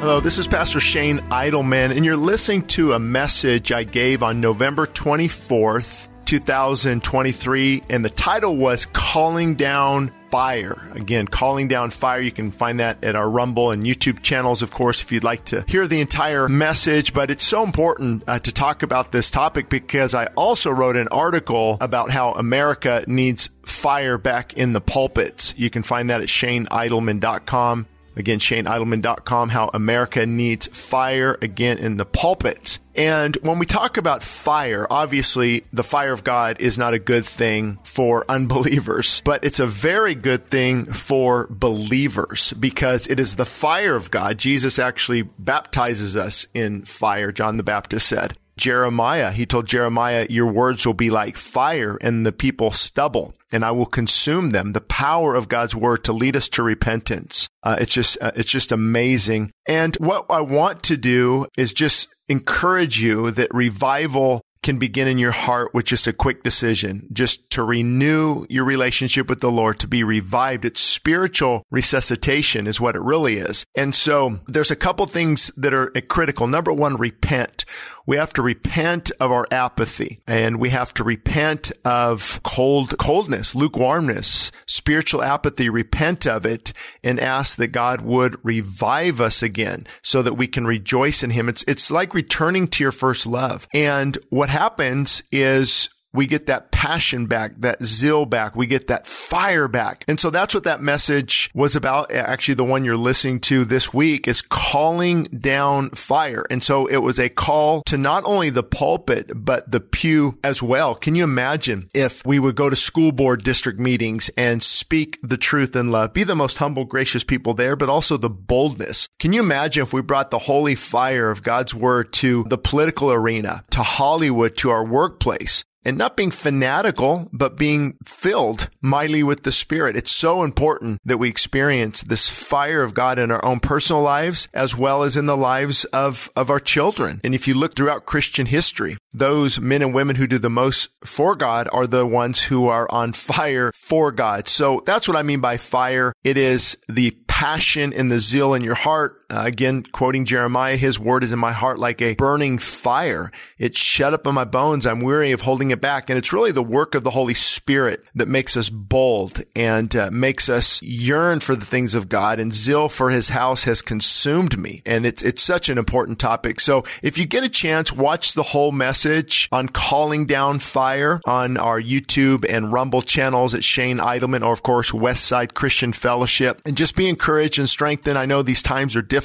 Hello, 0.02 0.20
this 0.20 0.38
is 0.38 0.48
Pastor 0.48 0.80
Shane 0.80 1.18
Idleman, 1.32 1.96
and 1.96 2.06
you're 2.06 2.16
listening 2.16 2.68
to 2.68 2.94
a 2.94 3.00
message 3.00 3.72
I 3.72 3.84
gave 3.84 4.22
on 4.22 4.40
November 4.40 4.86
24th, 4.86 6.08
2023, 6.26 7.84
and 7.90 8.06
the 8.06 8.12
title 8.12 8.58
was 8.58 8.86
Calling 8.86 9.56
Down 9.56 10.12
Fire. 10.30 10.88
Again, 10.94 11.28
Calling 11.28 11.68
Down 11.68 11.90
Fire. 11.90 12.22
You 12.22 12.32
can 12.32 12.52
find 12.52 12.80
that 12.80 13.04
at 13.04 13.16
our 13.16 13.28
Rumble 13.28 13.72
and 13.72 13.84
YouTube 13.84 14.22
channels, 14.22 14.62
of 14.62 14.70
course, 14.70 15.02
if 15.02 15.12
you'd 15.12 15.24
like 15.24 15.46
to 15.46 15.66
hear 15.68 15.88
the 15.88 16.00
entire 16.00 16.48
message. 16.48 17.14
But 17.14 17.32
it's 17.32 17.44
so 17.44 17.64
important 17.64 18.24
uh, 18.28 18.38
to 18.38 18.52
talk 18.52 18.84
about 18.84 19.12
this 19.12 19.32
topic 19.32 19.68
because 19.68 20.14
I 20.14 20.26
also 20.38 20.70
wrote 20.70 20.96
an 20.96 21.08
article 21.08 21.78
about 21.82 22.12
how 22.12 22.34
America 22.34 23.04
needs 23.08 23.50
fire 23.64 24.20
back 24.20 24.54
in 24.54 24.74
the 24.74 24.82
pulpits. 24.82 25.56
You 25.58 25.72
can 25.72 25.82
find 25.82 26.12
that 26.12 26.22
at 26.22 26.28
shaneidleman.com. 26.28 27.88
Again, 28.22 28.38
ShaneIdleman.com, 28.38 29.50
how 29.50 29.72
America 29.74 30.28
needs 30.28 30.68
fire 30.68 31.40
again 31.42 31.80
in 31.80 31.98
the 31.98 32.06
pulpits. 32.06 32.78
And 32.94 33.36
when 33.42 33.58
we 33.58 33.66
talk 33.66 33.98
about 33.98 34.22
fire, 34.22 34.86
obviously 34.92 35.64
the 35.74 35.84
fire 35.84 36.12
of 36.12 36.24
God 36.24 36.62
is 36.62 36.78
not 36.78 36.94
a 36.94 37.00
good 37.00 37.26
thing 37.26 37.80
for 37.84 38.24
unbelievers, 38.30 39.24
but 39.26 39.44
it's 39.44 39.60
a 39.60 39.66
very 39.66 40.14
good 40.14 40.46
thing 40.52 40.86
for 40.86 41.48
believers 41.50 42.54
because 42.54 43.08
it 43.08 43.20
is 43.20 43.38
the 43.38 43.46
fire 43.46 43.96
of 43.96 44.12
God. 44.12 44.38
Jesus 44.38 44.78
actually 44.78 45.24
baptizes 45.24 46.16
us 46.16 46.46
in 46.54 46.86
fire, 46.86 47.32
John 47.32 47.58
the 47.58 47.64
Baptist 47.64 48.08
said. 48.08 48.38
Jeremiah. 48.62 49.32
He 49.32 49.47
told 49.47 49.65
Jeremiah, 49.65 50.28
your 50.30 50.45
words 50.45 50.86
will 50.86 50.93
be 50.93 51.10
like 51.10 51.36
fire 51.36 51.97
and 52.00 52.24
the 52.24 52.32
people 52.32 52.69
stubble 52.69 53.34
and 53.52 53.65
I 53.65 53.71
will 53.71 53.88
consume 53.88 54.52
them. 54.52 54.74
The 54.74 54.82
power 54.82 55.34
of 55.34 55.50
God's 55.50 55.76
word 55.76 56.04
to 56.04 56.13
lead 56.13 56.36
us 56.36 56.47
to 56.50 56.62
repentance. 56.62 57.50
Uh, 57.63 57.78
it's 57.82 57.91
just, 57.91 58.19
uh, 58.21 58.32
it's 58.36 58.52
just 58.52 58.71
amazing. 58.71 59.52
And 59.67 59.95
what 59.95 60.28
I 60.30 60.41
want 60.41 60.84
to 60.84 60.95
do 60.95 61.47
is 61.58 61.74
just 61.74 62.10
encourage 62.30 63.02
you 63.02 63.32
that 63.32 63.52
revival 63.52 64.41
can 64.63 64.78
begin 64.78 65.08
in 65.08 65.17
your 65.17 65.32
heart 65.32 65.74
with 65.74 65.86
just 65.86 66.08
a 66.08 66.13
quick 66.13 66.43
decision, 66.43 67.08
just 67.12 67.50
to 67.50 67.63
renew 67.63 68.45
your 68.50 68.63
relationship 68.63 69.28
with 69.28 69.41
the 69.41 69.52
Lord, 69.52 69.80
to 69.80 69.88
be 69.88 70.04
revived. 70.04 70.65
It's 70.65 70.82
spiritual 70.82 71.63
resuscitation 71.71 72.67
is 72.67 72.80
what 72.80 72.95
it 72.95 73.02
really 73.02 73.38
is. 73.38 73.65
And 73.76 73.95
so 73.95 74.39
there's 74.47 74.71
a 74.71 74.76
couple 74.76 75.06
things 75.08 75.52
that 75.58 75.74
are 75.74 75.89
critical. 76.08 76.45
Number 76.45 76.71
one, 76.71 76.95
repent. 76.97 77.65
We 78.06 78.18
have 78.18 78.34
to 78.34 78.42
repent 78.42 79.12
of 79.20 79.32
our 79.32 79.48
apathy 79.52 80.22
and 80.28 80.60
we 80.60 80.70
have 80.70 80.94
to 80.96 81.04
repent 81.04 81.72
of 81.86 82.40
cold, 82.44 82.98
coldness, 82.98 83.56
lukewarmness, 83.56 84.52
spiritual 84.68 85.22
apathy, 85.22 85.70
repent 85.70 86.26
of 86.26 86.46
it 86.46 86.74
and 87.04 87.20
ask 87.20 87.58
that 87.58 87.68
God 87.68 88.02
would 88.02 88.38
revive 88.44 89.22
us 89.22 89.44
again 89.44 89.88
so 90.02 90.22
that 90.22 90.34
we 90.34 90.48
can 90.48 90.66
rejoice 90.66 91.24
in 91.24 91.32
him. 91.32 91.50
It's, 91.50 91.64
it's 91.68 91.92
like 91.92 92.14
returning 92.14 92.68
to 92.70 92.84
your 92.84 92.92
first 92.92 93.26
love. 93.26 93.68
And 93.74 94.18
what 94.30 94.50
happens 94.50 95.24
is 95.32 95.90
we 96.13 96.28
get 96.28 96.47
that 96.47 96.71
passion 96.71 97.26
back, 97.26 97.54
that 97.60 97.84
zeal 97.84 98.26
back. 98.26 98.56
We 98.56 98.67
get 98.67 98.88
that 98.88 99.08
fire 99.08 99.67
back. 99.67 100.04
And 100.08 100.19
so 100.19 100.30
that's 100.30 100.54
what 100.54 100.65
that 100.65 100.82
message 100.82 101.50
was 101.54 101.76
about. 101.76 102.12
Actually, 102.12 102.56
the 102.56 102.63
one 102.63 102.84
you're 102.84 102.97
listening 102.97 103.39
to 103.41 103.65
this 103.65 103.93
week 103.93 104.28
is 104.28 104.41
calling 104.41 105.24
down 105.26 105.91
fire. 105.91 106.45
And 106.50 106.62
so 106.63 106.88
it 106.88 106.97
was 106.97 107.19
a 107.19 107.30
call 107.30 107.84
to 107.84 107.97
not 107.97 108.24
only 108.26 108.50
the 108.50 108.63
pulpit, 108.63 109.32
but 109.34 109.71
the 109.71 109.80
pew 109.80 110.38
as 110.43 110.62
well. 110.62 110.95
Can 110.95 111.15
you 111.15 111.24
imagine 111.24 111.89
if 111.93 112.26
we 112.26 112.39
would 112.39 112.56
go 112.56 112.69
to 112.69 112.76
school 112.76 113.12
board 113.12 113.43
district 113.43 113.80
meetings 113.80 114.30
and 114.36 114.62
speak 114.62 115.19
the 115.24 115.38
truth 115.38 115.76
in 115.76 115.91
love, 115.91 116.13
be 116.13 116.24
the 116.24 116.36
most 116.36 116.58
humble, 116.58 116.86
gracious 116.86 117.24
people 117.24 117.54
there, 117.54 117.76
but 117.76 117.89
also 117.89 118.17
the 118.17 118.30
boldness? 118.30 119.08
Can 119.19 119.34
you 119.34 119.39
imagine 119.39 119.84
if 119.84 119.93
we 119.93 120.02
brought 120.02 120.32
the 120.32 120.39
holy 120.39 120.76
fire 120.76 121.30
of 121.30 121.43
God's 121.43 121.74
word 121.74 122.12
to 122.13 122.43
the 122.50 122.58
political 122.58 123.12
arena, 123.12 123.63
to 123.71 123.84
Hollywood, 123.84 124.58
to 124.58 124.71
our 124.71 124.84
workplace? 124.84 125.63
And 125.84 125.98
not 125.98 126.17
being 126.17 126.32
fanatical, 126.32 127.30
but 127.32 127.58
being 127.58 127.98
filled 128.06 128.70
mightily 128.82 129.24
with 129.24 129.44
the 129.44 129.52
Spirit. 129.52 129.96
It's 129.96 130.12
so 130.12 130.44
important 130.44 131.00
that 131.06 131.17
we 131.17 131.30
experience 131.30 132.02
this 132.02 132.30
fire 132.30 132.84
of 132.84 132.94
God 132.94 133.20
in 133.20 133.32
our 133.32 133.44
own 133.44 133.60
personal 133.60 134.02
lives 134.02 134.48
as 134.54 134.76
well 134.76 135.04
as 135.04 135.17
in 135.17 135.26
the 135.26 135.38
lives 135.38 135.86
of, 135.86 136.30
of 136.36 136.50
our 136.50 136.60
children. 136.60 137.22
And 137.24 137.34
if 137.34 137.48
you 137.48 137.54
look 137.54 137.76
throughout 137.76 138.06
Christian 138.06 138.46
history, 138.46 138.98
those 139.13 139.60
men 139.60 139.82
and 139.82 139.94
women 139.94 140.15
who 140.15 140.28
do 140.28 140.38
the 140.38 140.50
most 140.50 140.89
for 141.04 141.36
God 141.36 141.67
are 141.72 141.88
the 141.88 142.06
ones 142.06 142.44
who 142.44 142.67
are 142.67 142.89
on 142.91 143.13
fire 143.32 143.72
for 143.74 144.12
God. 144.12 144.48
So 144.48 144.84
that's 144.86 145.08
what 145.08 145.17
I 145.17 145.24
mean 145.24 145.41
by 145.41 145.58
fire. 145.58 146.13
It 146.24 146.38
is 146.38 146.78
the 146.88 147.12
passion 147.28 147.91
and 147.94 148.12
the 148.12 148.20
zeal 148.20 148.54
in 148.54 148.63
your 148.63 148.76
heart. 148.76 149.21
Uh, 149.32 149.44
again, 149.46 149.82
quoting 149.82 150.26
Jeremiah, 150.26 150.76
his 150.76 151.00
word 151.00 151.24
is 151.24 151.32
in 151.32 151.39
my 151.39 151.54
heart 151.54 151.80
like 151.80 152.02
a 152.02 152.15
burning 152.15 152.58
fire. 152.58 153.32
It's 153.58 153.80
shut 153.80 154.13
up 154.13 154.28
in 154.28 154.36
my 154.36 154.44
bones. 154.44 154.86
I'm 154.86 155.00
weary 155.00 155.32
of 155.32 155.39
holding 155.39 155.72
it 155.72 155.80
back. 155.80 156.10
And 156.10 156.17
it's 156.17 156.34
really 156.34 156.52
the 156.52 156.62
work 156.62 156.96
of 156.96 157.06
the 157.06 157.12
Holy 157.12 157.34
Spirit 157.34 158.04
that 158.13 158.28
makes 158.28 158.58
us 158.58 158.70
bold 158.70 159.41
and 159.56 159.96
uh, 159.96 160.10
makes 160.12 160.50
us 160.50 160.82
yearn 160.82 161.39
for 161.39 161.56
the 161.56 161.65
things 161.65 161.96
of 161.96 162.10
God 162.10 162.41
and 162.41 162.54
zeal 162.54 162.89
for 162.89 163.10
his 163.10 163.30
house 163.30 163.63
has 163.63 163.82
consumed 163.82 164.60
me. 164.60 164.82
And 164.86 165.06
it's, 165.06 165.22
it's 165.22 165.41
such 165.41 165.70
an 165.70 165.78
important 165.78 166.20
topic. 166.20 166.60
So 166.60 166.84
if 167.02 167.17
you 167.17 167.26
get 167.26 167.46
a 167.46 167.50
chance, 167.50 167.94
watch 167.94 168.34
the 168.34 168.44
whole 168.44 168.74
message 168.74 169.48
on 169.54 169.70
calling 169.70 170.26
down 170.26 170.60
fire 170.60 171.22
on 171.26 171.56
our 171.56 171.82
YouTube 171.82 172.46
and 172.50 172.74
Rumble 172.74 173.02
channels 173.02 173.54
at 173.54 173.63
Shane 173.63 174.00
Idleman 174.00 174.46
or 174.46 174.52
of 174.52 174.62
course 174.62 174.91
Westside 174.91 175.54
Christian 175.54 175.94
Fellowship 175.94 176.62
and 176.65 176.76
just 176.76 176.98
be 176.98 177.08
encouraged 177.08 177.60
and 177.60 177.70
strengthened. 177.70 178.17
I 178.17 178.26
know 178.26 178.41
these 178.41 178.62
times 178.62 178.94
are 178.98 179.02
difficult 179.02 179.21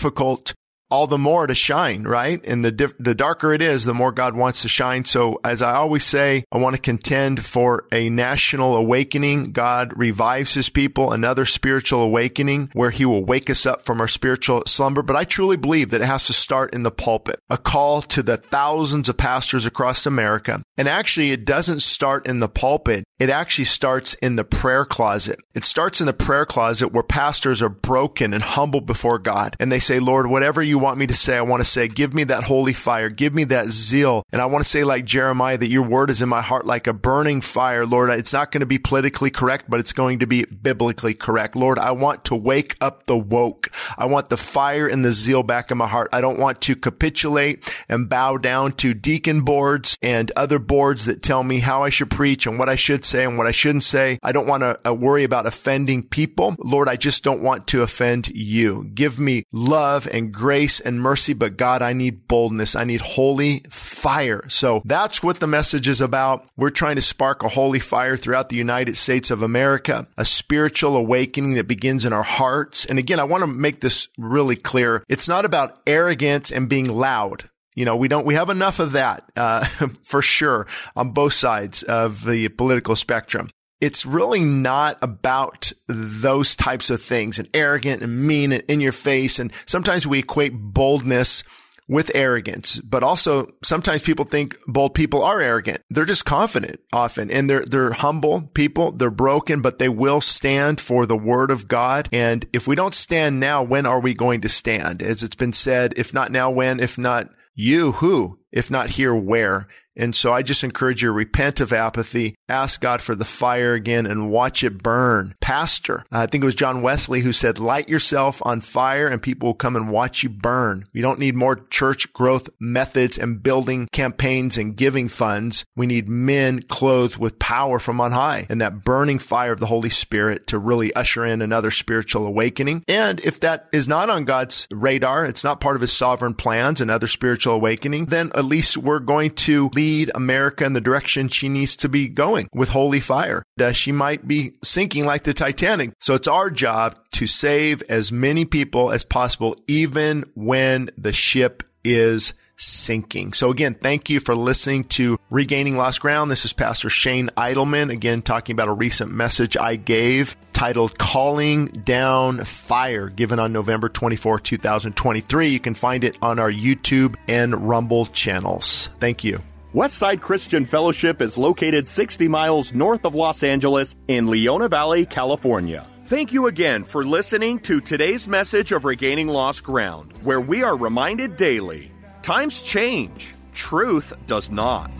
all 0.91 1.07
the 1.07 1.19
more 1.19 1.47
to 1.47 1.55
shine, 1.55 2.05
right? 2.05 2.41
And 2.45 2.65
the 2.65 2.95
the 2.99 3.15
darker 3.15 3.53
it 3.53 3.63
is, 3.63 3.85
the 3.85 3.95
more 3.95 4.13
God 4.13 4.37
wants 4.37 4.63
to 4.63 4.69
shine. 4.69 5.05
So 5.05 5.41
as 5.45 5.63
I 5.63 5.75
always 5.75 6.05
say, 6.05 6.45
I 6.53 6.59
want 6.59 6.77
to 6.77 6.83
contend 6.83 7.45
for 7.45 7.87
a 7.91 8.09
national 8.09 8.77
awakening. 8.77 9.53
God 9.53 9.93
revives 9.97 10.55
his 10.55 10.69
people, 10.69 11.13
another 11.13 11.45
spiritual 11.45 12.03
awakening 12.03 12.71
where 12.73 12.91
he 12.91 13.05
will 13.05 13.25
wake 13.25 13.51
us 13.51 13.67
up 13.67 13.85
from 13.85 14.01
our 14.01 14.09
spiritual 14.09 14.63
slumber. 14.67 15.03
But 15.03 15.17
I 15.17 15.25
truly 15.25 15.57
believe 15.57 15.91
that 15.91 16.01
it 16.01 16.07
has 16.07 16.27
to 16.27 16.33
start 16.33 16.73
in 16.73 16.83
the 16.83 16.91
pulpit, 16.91 17.41
a 17.51 17.59
call 17.59 18.03
to 18.03 18.23
the 18.23 18.37
thousands 18.37 19.09
of 19.09 19.17
pastors 19.17 19.67
across 19.67 20.07
America. 20.07 20.63
And 20.77 20.89
actually, 20.89 21.33
it 21.33 21.45
doesn't 21.45 21.81
start 21.81 22.27
in 22.27 22.41
the 22.41 22.49
pulpit. 22.49 23.05
It 23.19 23.31
actually 23.31 23.65
starts 23.65 24.13
in 24.15 24.37
the 24.37 24.45
prayer 24.45 24.85
closet. 24.85 25.41
It 25.55 25.65
starts 25.65 26.01
in 26.01 26.07
the 26.07 26.13
prayer 26.13 26.45
closet 26.45 26.93
where 26.93 27.03
pastors 27.03 27.63
are 27.63 27.71
broken 27.71 28.35
and 28.35 28.43
humble 28.43 28.83
before 28.83 29.19
God. 29.19 29.57
And 29.59 29.73
they 29.73 29.79
say, 29.79 30.01
Lord, 30.01 30.27
whatever 30.27 30.63
you 30.63 30.79
want 30.79 30.99
me 30.99 31.07
to 31.07 31.15
say, 31.15 31.39
I 31.39 31.43
want 31.43 31.61
to 31.61 31.69
say, 31.69 31.89
give 31.89 32.13
me 32.13 32.25
that 32.25 32.45
holy 32.45 32.75
fire. 32.75 33.09
Give 33.09 33.33
me 33.35 33.45
that 33.45 33.71
zeal. 33.71 34.23
And 34.33 34.43
I 34.43 34.47
want 34.47 34.65
to 34.65 34.71
say 34.71 34.85
like 34.85 35.07
Jeremiah, 35.07 35.57
that 35.57 35.69
your 35.69 35.83
word 35.83 36.11
is 36.11 36.21
in 36.21 36.29
my 36.29 36.43
heart 36.43 36.67
like 36.67 36.87
a 36.87 36.93
burning 36.93 37.41
fire. 37.41 37.87
Lord, 37.87 38.11
it's 38.11 38.35
not 38.35 38.53
going 38.53 38.61
to 38.61 38.67
be 38.67 38.79
politically 38.79 39.31
correct, 39.31 39.71
but 39.71 39.81
it's 39.81 39.95
going 39.95 40.19
to 40.19 40.27
be 40.27 40.45
biblically 40.45 41.15
correct. 41.15 41.57
Lord, 41.57 41.79
I 41.79 41.93
want 41.93 42.27
to 42.27 42.37
wake 42.37 42.77
up 42.83 43.07
the 43.07 43.17
woke. 43.17 43.71
I 43.97 44.05
want 44.05 44.29
the 44.29 44.37
fire 44.37 44.87
and 44.87 45.03
the 45.03 45.13
zeal 45.13 45.43
back 45.43 45.71
in 45.71 45.79
my 45.79 45.89
heart. 45.89 46.11
I 46.13 46.21
don't 46.21 46.39
want 46.39 46.61
to 46.63 46.77
capitulate 46.77 47.65
and 47.89 48.11
bow 48.11 48.37
down 48.37 48.73
to 48.73 48.93
deacon 48.93 49.41
boards 49.41 49.97
and 50.03 50.31
other 50.37 50.59
boards 50.59 51.07
that 51.07 51.23
tell 51.23 51.43
me 51.43 51.61
how 51.61 51.83
I 51.83 51.89
should 51.89 52.11
preach 52.11 52.47
and 52.47 52.59
what 52.59 52.69
I 52.69 52.75
should 52.75 53.06
say 53.07 53.25
and 53.25 53.38
what 53.38 53.47
I 53.47 53.53
shouldn't 53.53 53.85
say. 53.85 54.19
I 54.23 54.33
don't 54.33 54.47
want 54.47 54.62
to 54.62 54.79
uh, 54.88 54.92
worry 54.92 55.25
about 55.25 55.47
offending 55.47 56.03
people. 56.03 56.57
Lord, 56.59 56.88
I 56.88 56.97
just 56.97 57.23
don't 57.23 57.42
want 57.42 57.66
to 57.69 57.83
offend 57.83 58.29
you. 58.29 58.90
Give 58.95 59.19
me 59.19 59.45
love 59.53 60.07
and 60.07 60.33
grace 60.33 60.81
and 60.81 61.01
mercy, 61.01 61.33
but 61.33 61.57
God, 61.57 61.83
I 61.83 61.92
need 61.92 62.29
boldness. 62.29 62.77
I 62.77 62.85
need 62.85 63.01
holy 63.01 63.64
fire. 63.71 64.45
So 64.49 64.83
that's 64.85 65.23
what 65.23 65.40
the 65.40 65.47
message 65.47 65.88
is 65.88 66.01
about. 66.01 66.47
We're 66.57 66.71
trying 66.71 66.97
to 66.97 67.03
spark 67.03 67.42
a 67.42 67.49
holy 67.49 67.81
fire 67.81 68.16
throughout 68.16 68.49
the 68.49 68.57
United 68.57 68.97
States 68.97 69.31
of 69.31 69.42
America, 69.42 70.07
a 70.16 70.25
spiritual 70.25 70.97
awakening 70.97 71.55
that 71.55 71.69
begins 71.69 72.05
in 72.05 72.12
our 72.12 72.23
hearts. 72.23 72.85
And 72.85 72.99
again, 72.99 73.21
I 73.21 73.25
want 73.25 73.42
to 73.42 73.47
make 73.47 73.81
this 73.81 74.09
really 74.19 74.57
clear. 74.57 75.05
It's 75.09 75.29
not 75.29 75.45
about 75.45 75.81
arrogance 75.87 76.51
and 76.51 76.69
being 76.69 76.88
loud. 76.88 77.49
You 77.77 77.85
know, 77.85 77.95
we 77.95 78.09
don't, 78.09 78.27
we 78.27 78.35
have 78.35 78.51
enough 78.51 78.81
of 78.81 78.93
that, 78.93 79.31
uh, 79.37 79.65
for 80.03 80.23
sure 80.23 80.67
on 80.97 81.11
both 81.11 81.35
sides 81.35 81.85
of 81.85 82.25
the 82.25 82.49
political 82.49 82.97
spectrum. 82.97 83.49
It's 83.81 84.07
really 84.07 84.41
not 84.41 84.99
about 85.03 85.71
those 85.87 86.57
types 86.57 86.89
of 86.89 87.03
things 87.03 87.39
and 87.39 87.49
arrogant 87.53 88.03
and 88.03 88.27
mean 88.27 88.53
and 88.53 88.65
in 88.69 88.81
your 88.81 88.93
face. 88.93 89.39
And 89.39 89.53
sometimes 89.67 90.07
we 90.07 90.21
equate 90.21 90.55
boldness 90.55 91.45
with 91.89 92.11
arrogance, 92.15 92.81
but 92.81 93.03
also 93.03 93.49
sometimes 93.62 94.03
people 94.03 94.25
think 94.25 94.59
bold 94.67 94.95
people 94.95 95.23
are 95.23 95.41
arrogant. 95.41 95.83
They're 95.91 96.05
just 96.05 96.25
confident 96.25 96.81
often 96.93 97.31
and 97.31 97.49
they're, 97.49 97.65
they're 97.65 97.93
humble 97.93 98.51
people. 98.55 98.93
They're 98.93 99.11
broken, 99.11 99.61
but 99.62 99.79
they 99.79 99.89
will 99.89 100.21
stand 100.21 100.81
for 100.81 101.07
the 101.07 101.17
word 101.17 101.51
of 101.51 101.69
God. 101.69 102.09
And 102.11 102.47
if 102.53 102.67
we 102.67 102.75
don't 102.75 102.95
stand 102.95 103.39
now, 103.39 103.62
when 103.62 103.87
are 103.87 104.01
we 104.01 104.15
going 104.15 104.41
to 104.41 104.49
stand? 104.49 105.03
As 105.03 105.23
it's 105.23 105.37
been 105.37 105.53
said, 105.53 105.95
if 105.97 106.12
not 106.12 106.33
now, 106.33 106.51
when? 106.51 106.81
If 106.81 106.99
not 106.99 107.29
you, 107.57 107.92
who? 107.92 108.38
If 108.53 108.71
not 108.71 108.90
here, 108.90 109.14
where? 109.14 109.66
And 109.97 110.15
so 110.15 110.33
I 110.33 110.43
just 110.43 110.63
encourage 110.63 111.03
you 111.03 111.09
to 111.09 111.13
repent 111.13 111.61
of 111.61 111.73
apathy, 111.73 112.37
ask 112.49 112.81
God 112.81 113.01
for 113.01 113.15
the 113.15 113.25
fire 113.25 113.73
again 113.73 114.07
and 114.07 114.31
watch 114.31 114.63
it 114.63 114.83
burn. 114.83 115.35
Pastor, 115.41 116.05
I 116.13 116.27
think 116.27 116.43
it 116.43 116.47
was 116.47 116.55
John 116.55 116.83
Wesley 116.83 117.21
who 117.21 117.33
said, 117.33 117.59
light 117.59 117.89
yourself 117.89 118.43
on 118.45 118.61
fire 118.61 119.07
and 119.07 119.23
people 119.23 119.49
will 119.49 119.55
come 119.55 119.75
and 119.75 119.91
watch 119.91 120.23
you 120.23 120.29
burn. 120.29 120.85
We 120.93 121.01
don't 121.01 121.19
need 121.19 121.35
more 121.35 121.57
church 121.57 122.13
growth 122.13 122.51
methods 122.61 123.19
and 123.19 123.43
building 123.43 123.89
campaigns 123.93 124.59
and 124.59 124.77
giving 124.77 125.09
funds. 125.09 125.65
We 125.75 125.87
need 125.87 126.09
men 126.09 126.63
clothed 126.63 127.17
with 127.17 127.39
power 127.39 127.79
from 127.79 128.01
on 128.01 128.13
high 128.13 128.47
and 128.51 128.61
that 128.61 128.85
burning 128.85 129.19
fire 129.19 129.53
of 129.53 129.61
the 129.61 129.67
Holy 129.67 129.91
Spirit 129.91 130.49
to 130.49 130.59
really 130.59 130.93
usher 130.95 131.25
in 131.25 131.41
another 131.41 131.71
spiritual 131.71 132.27
awakening. 132.27 132.85
And 132.87 133.21
if 133.21 133.41
that 133.41 133.69
is 133.73 133.89
not 133.89 134.11
on 134.11 134.25
God's 134.25 134.69
radar, 134.71 135.25
it's 135.25 135.45
not 135.45 135.61
part 135.61 135.77
of 135.77 135.81
his 135.81 135.93
sovereign 135.93 136.35
plans, 136.35 136.81
another 136.81 137.07
spiritual 137.07 137.55
awakening, 137.55 138.07
then 138.07 138.31
at 138.35 138.45
least 138.45 138.77
we're 138.77 138.99
going 138.99 139.31
to 139.31 139.71
lead 139.75 139.86
lead 139.87 140.11
America 140.14 140.64
in 140.64 140.72
the 140.72 140.81
direction 140.81 141.29
she 141.29 141.49
needs 141.49 141.77
to 141.77 141.88
be 141.88 142.09
going 142.09 142.49
with 142.53 142.68
holy 142.68 143.01
fire. 143.01 143.44
Uh, 143.61 143.70
she 143.70 143.92
might 143.92 144.27
be 144.27 144.53
sinking 144.64 145.07
like 145.07 145.22
the 145.22 145.33
Titanic. 145.33 145.92
So 146.01 146.14
it's 146.14 146.29
our 146.29 146.51
job 146.51 146.99
to 147.12 147.27
save 147.27 147.83
as 147.88 148.11
many 148.11 148.44
people 148.44 148.90
as 148.90 149.05
possible, 149.05 149.57
even 149.68 150.25
when 150.35 150.90
the 150.99 151.12
ship 151.12 151.62
is 151.85 152.35
sinking. 152.57 153.33
So 153.35 153.51
again, 153.51 153.75
thank 153.75 154.11
you 154.11 154.18
for 154.18 154.35
listening 154.35 154.85
to 154.85 155.18
Regaining 155.31 155.77
Lost 155.77 156.01
Ground. 156.01 156.31
This 156.31 156.44
is 156.44 156.53
Pastor 156.53 156.88
Shane 156.88 157.29
Idleman, 157.37 157.92
again, 157.92 158.22
talking 158.22 158.55
about 158.55 158.68
a 158.68 158.72
recent 158.72 159.12
message 159.12 159.57
I 159.57 159.77
gave 159.77 160.37
titled 160.53 160.99
Calling 160.99 161.66
Down 161.66 162.44
Fire, 162.44 163.09
given 163.09 163.38
on 163.38 163.53
November 163.53 163.88
24, 163.88 164.40
2023. 164.40 165.49
You 165.49 165.61
can 165.61 165.75
find 165.75 166.03
it 166.03 166.16
on 166.22 166.38
our 166.38 166.51
YouTube 166.51 167.14
and 167.29 167.68
Rumble 167.68 168.07
channels. 168.07 168.88
Thank 168.99 169.22
you. 169.22 169.42
Westside 169.77 170.23
Christian 170.23 170.65
Fellowship 170.65 171.21
is 171.21 171.37
located 171.37 171.87
60 171.87 172.29
miles 172.29 172.73
north 172.73 173.05
of 173.05 173.15
Los 173.15 173.43
Angeles 173.43 173.95
in 174.09 174.27
Leona 174.27 174.69
Valley, 174.69 175.05
California. 175.05 175.87
Thank 176.07 176.33
you 176.33 176.47
again 176.47 176.83
for 176.83 177.05
listening 177.05 177.59
to 177.59 177.83
today's 177.83 178.27
message 178.27 178.73
of 178.73 178.87
Regaining 178.87 179.29
Lost 179.29 179.62
Ground, 179.62 180.15
where 180.23 180.41
we 180.41 180.62
are 180.62 180.75
reminded 180.75 181.37
daily 181.37 181.93
times 182.23 182.62
change, 182.62 183.35
truth 183.53 184.15
does 184.27 184.49
not. 184.49 184.91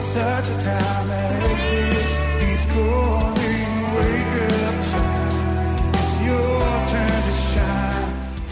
such 0.00 0.48
a 0.48 0.64
time 0.64 1.10
as 1.10 1.60
this. 1.62 2.07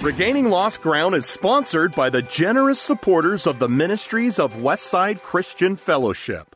Regaining 0.02 0.48
Lost 0.48 0.80
Ground 0.80 1.14
is 1.14 1.26
sponsored 1.26 1.94
by 1.94 2.08
the 2.08 2.22
generous 2.22 2.80
supporters 2.80 3.46
of 3.46 3.58
the 3.58 3.68
ministries 3.68 4.38
of 4.38 4.54
Westside 4.54 5.20
Christian 5.20 5.76
Fellowship. 5.76 6.55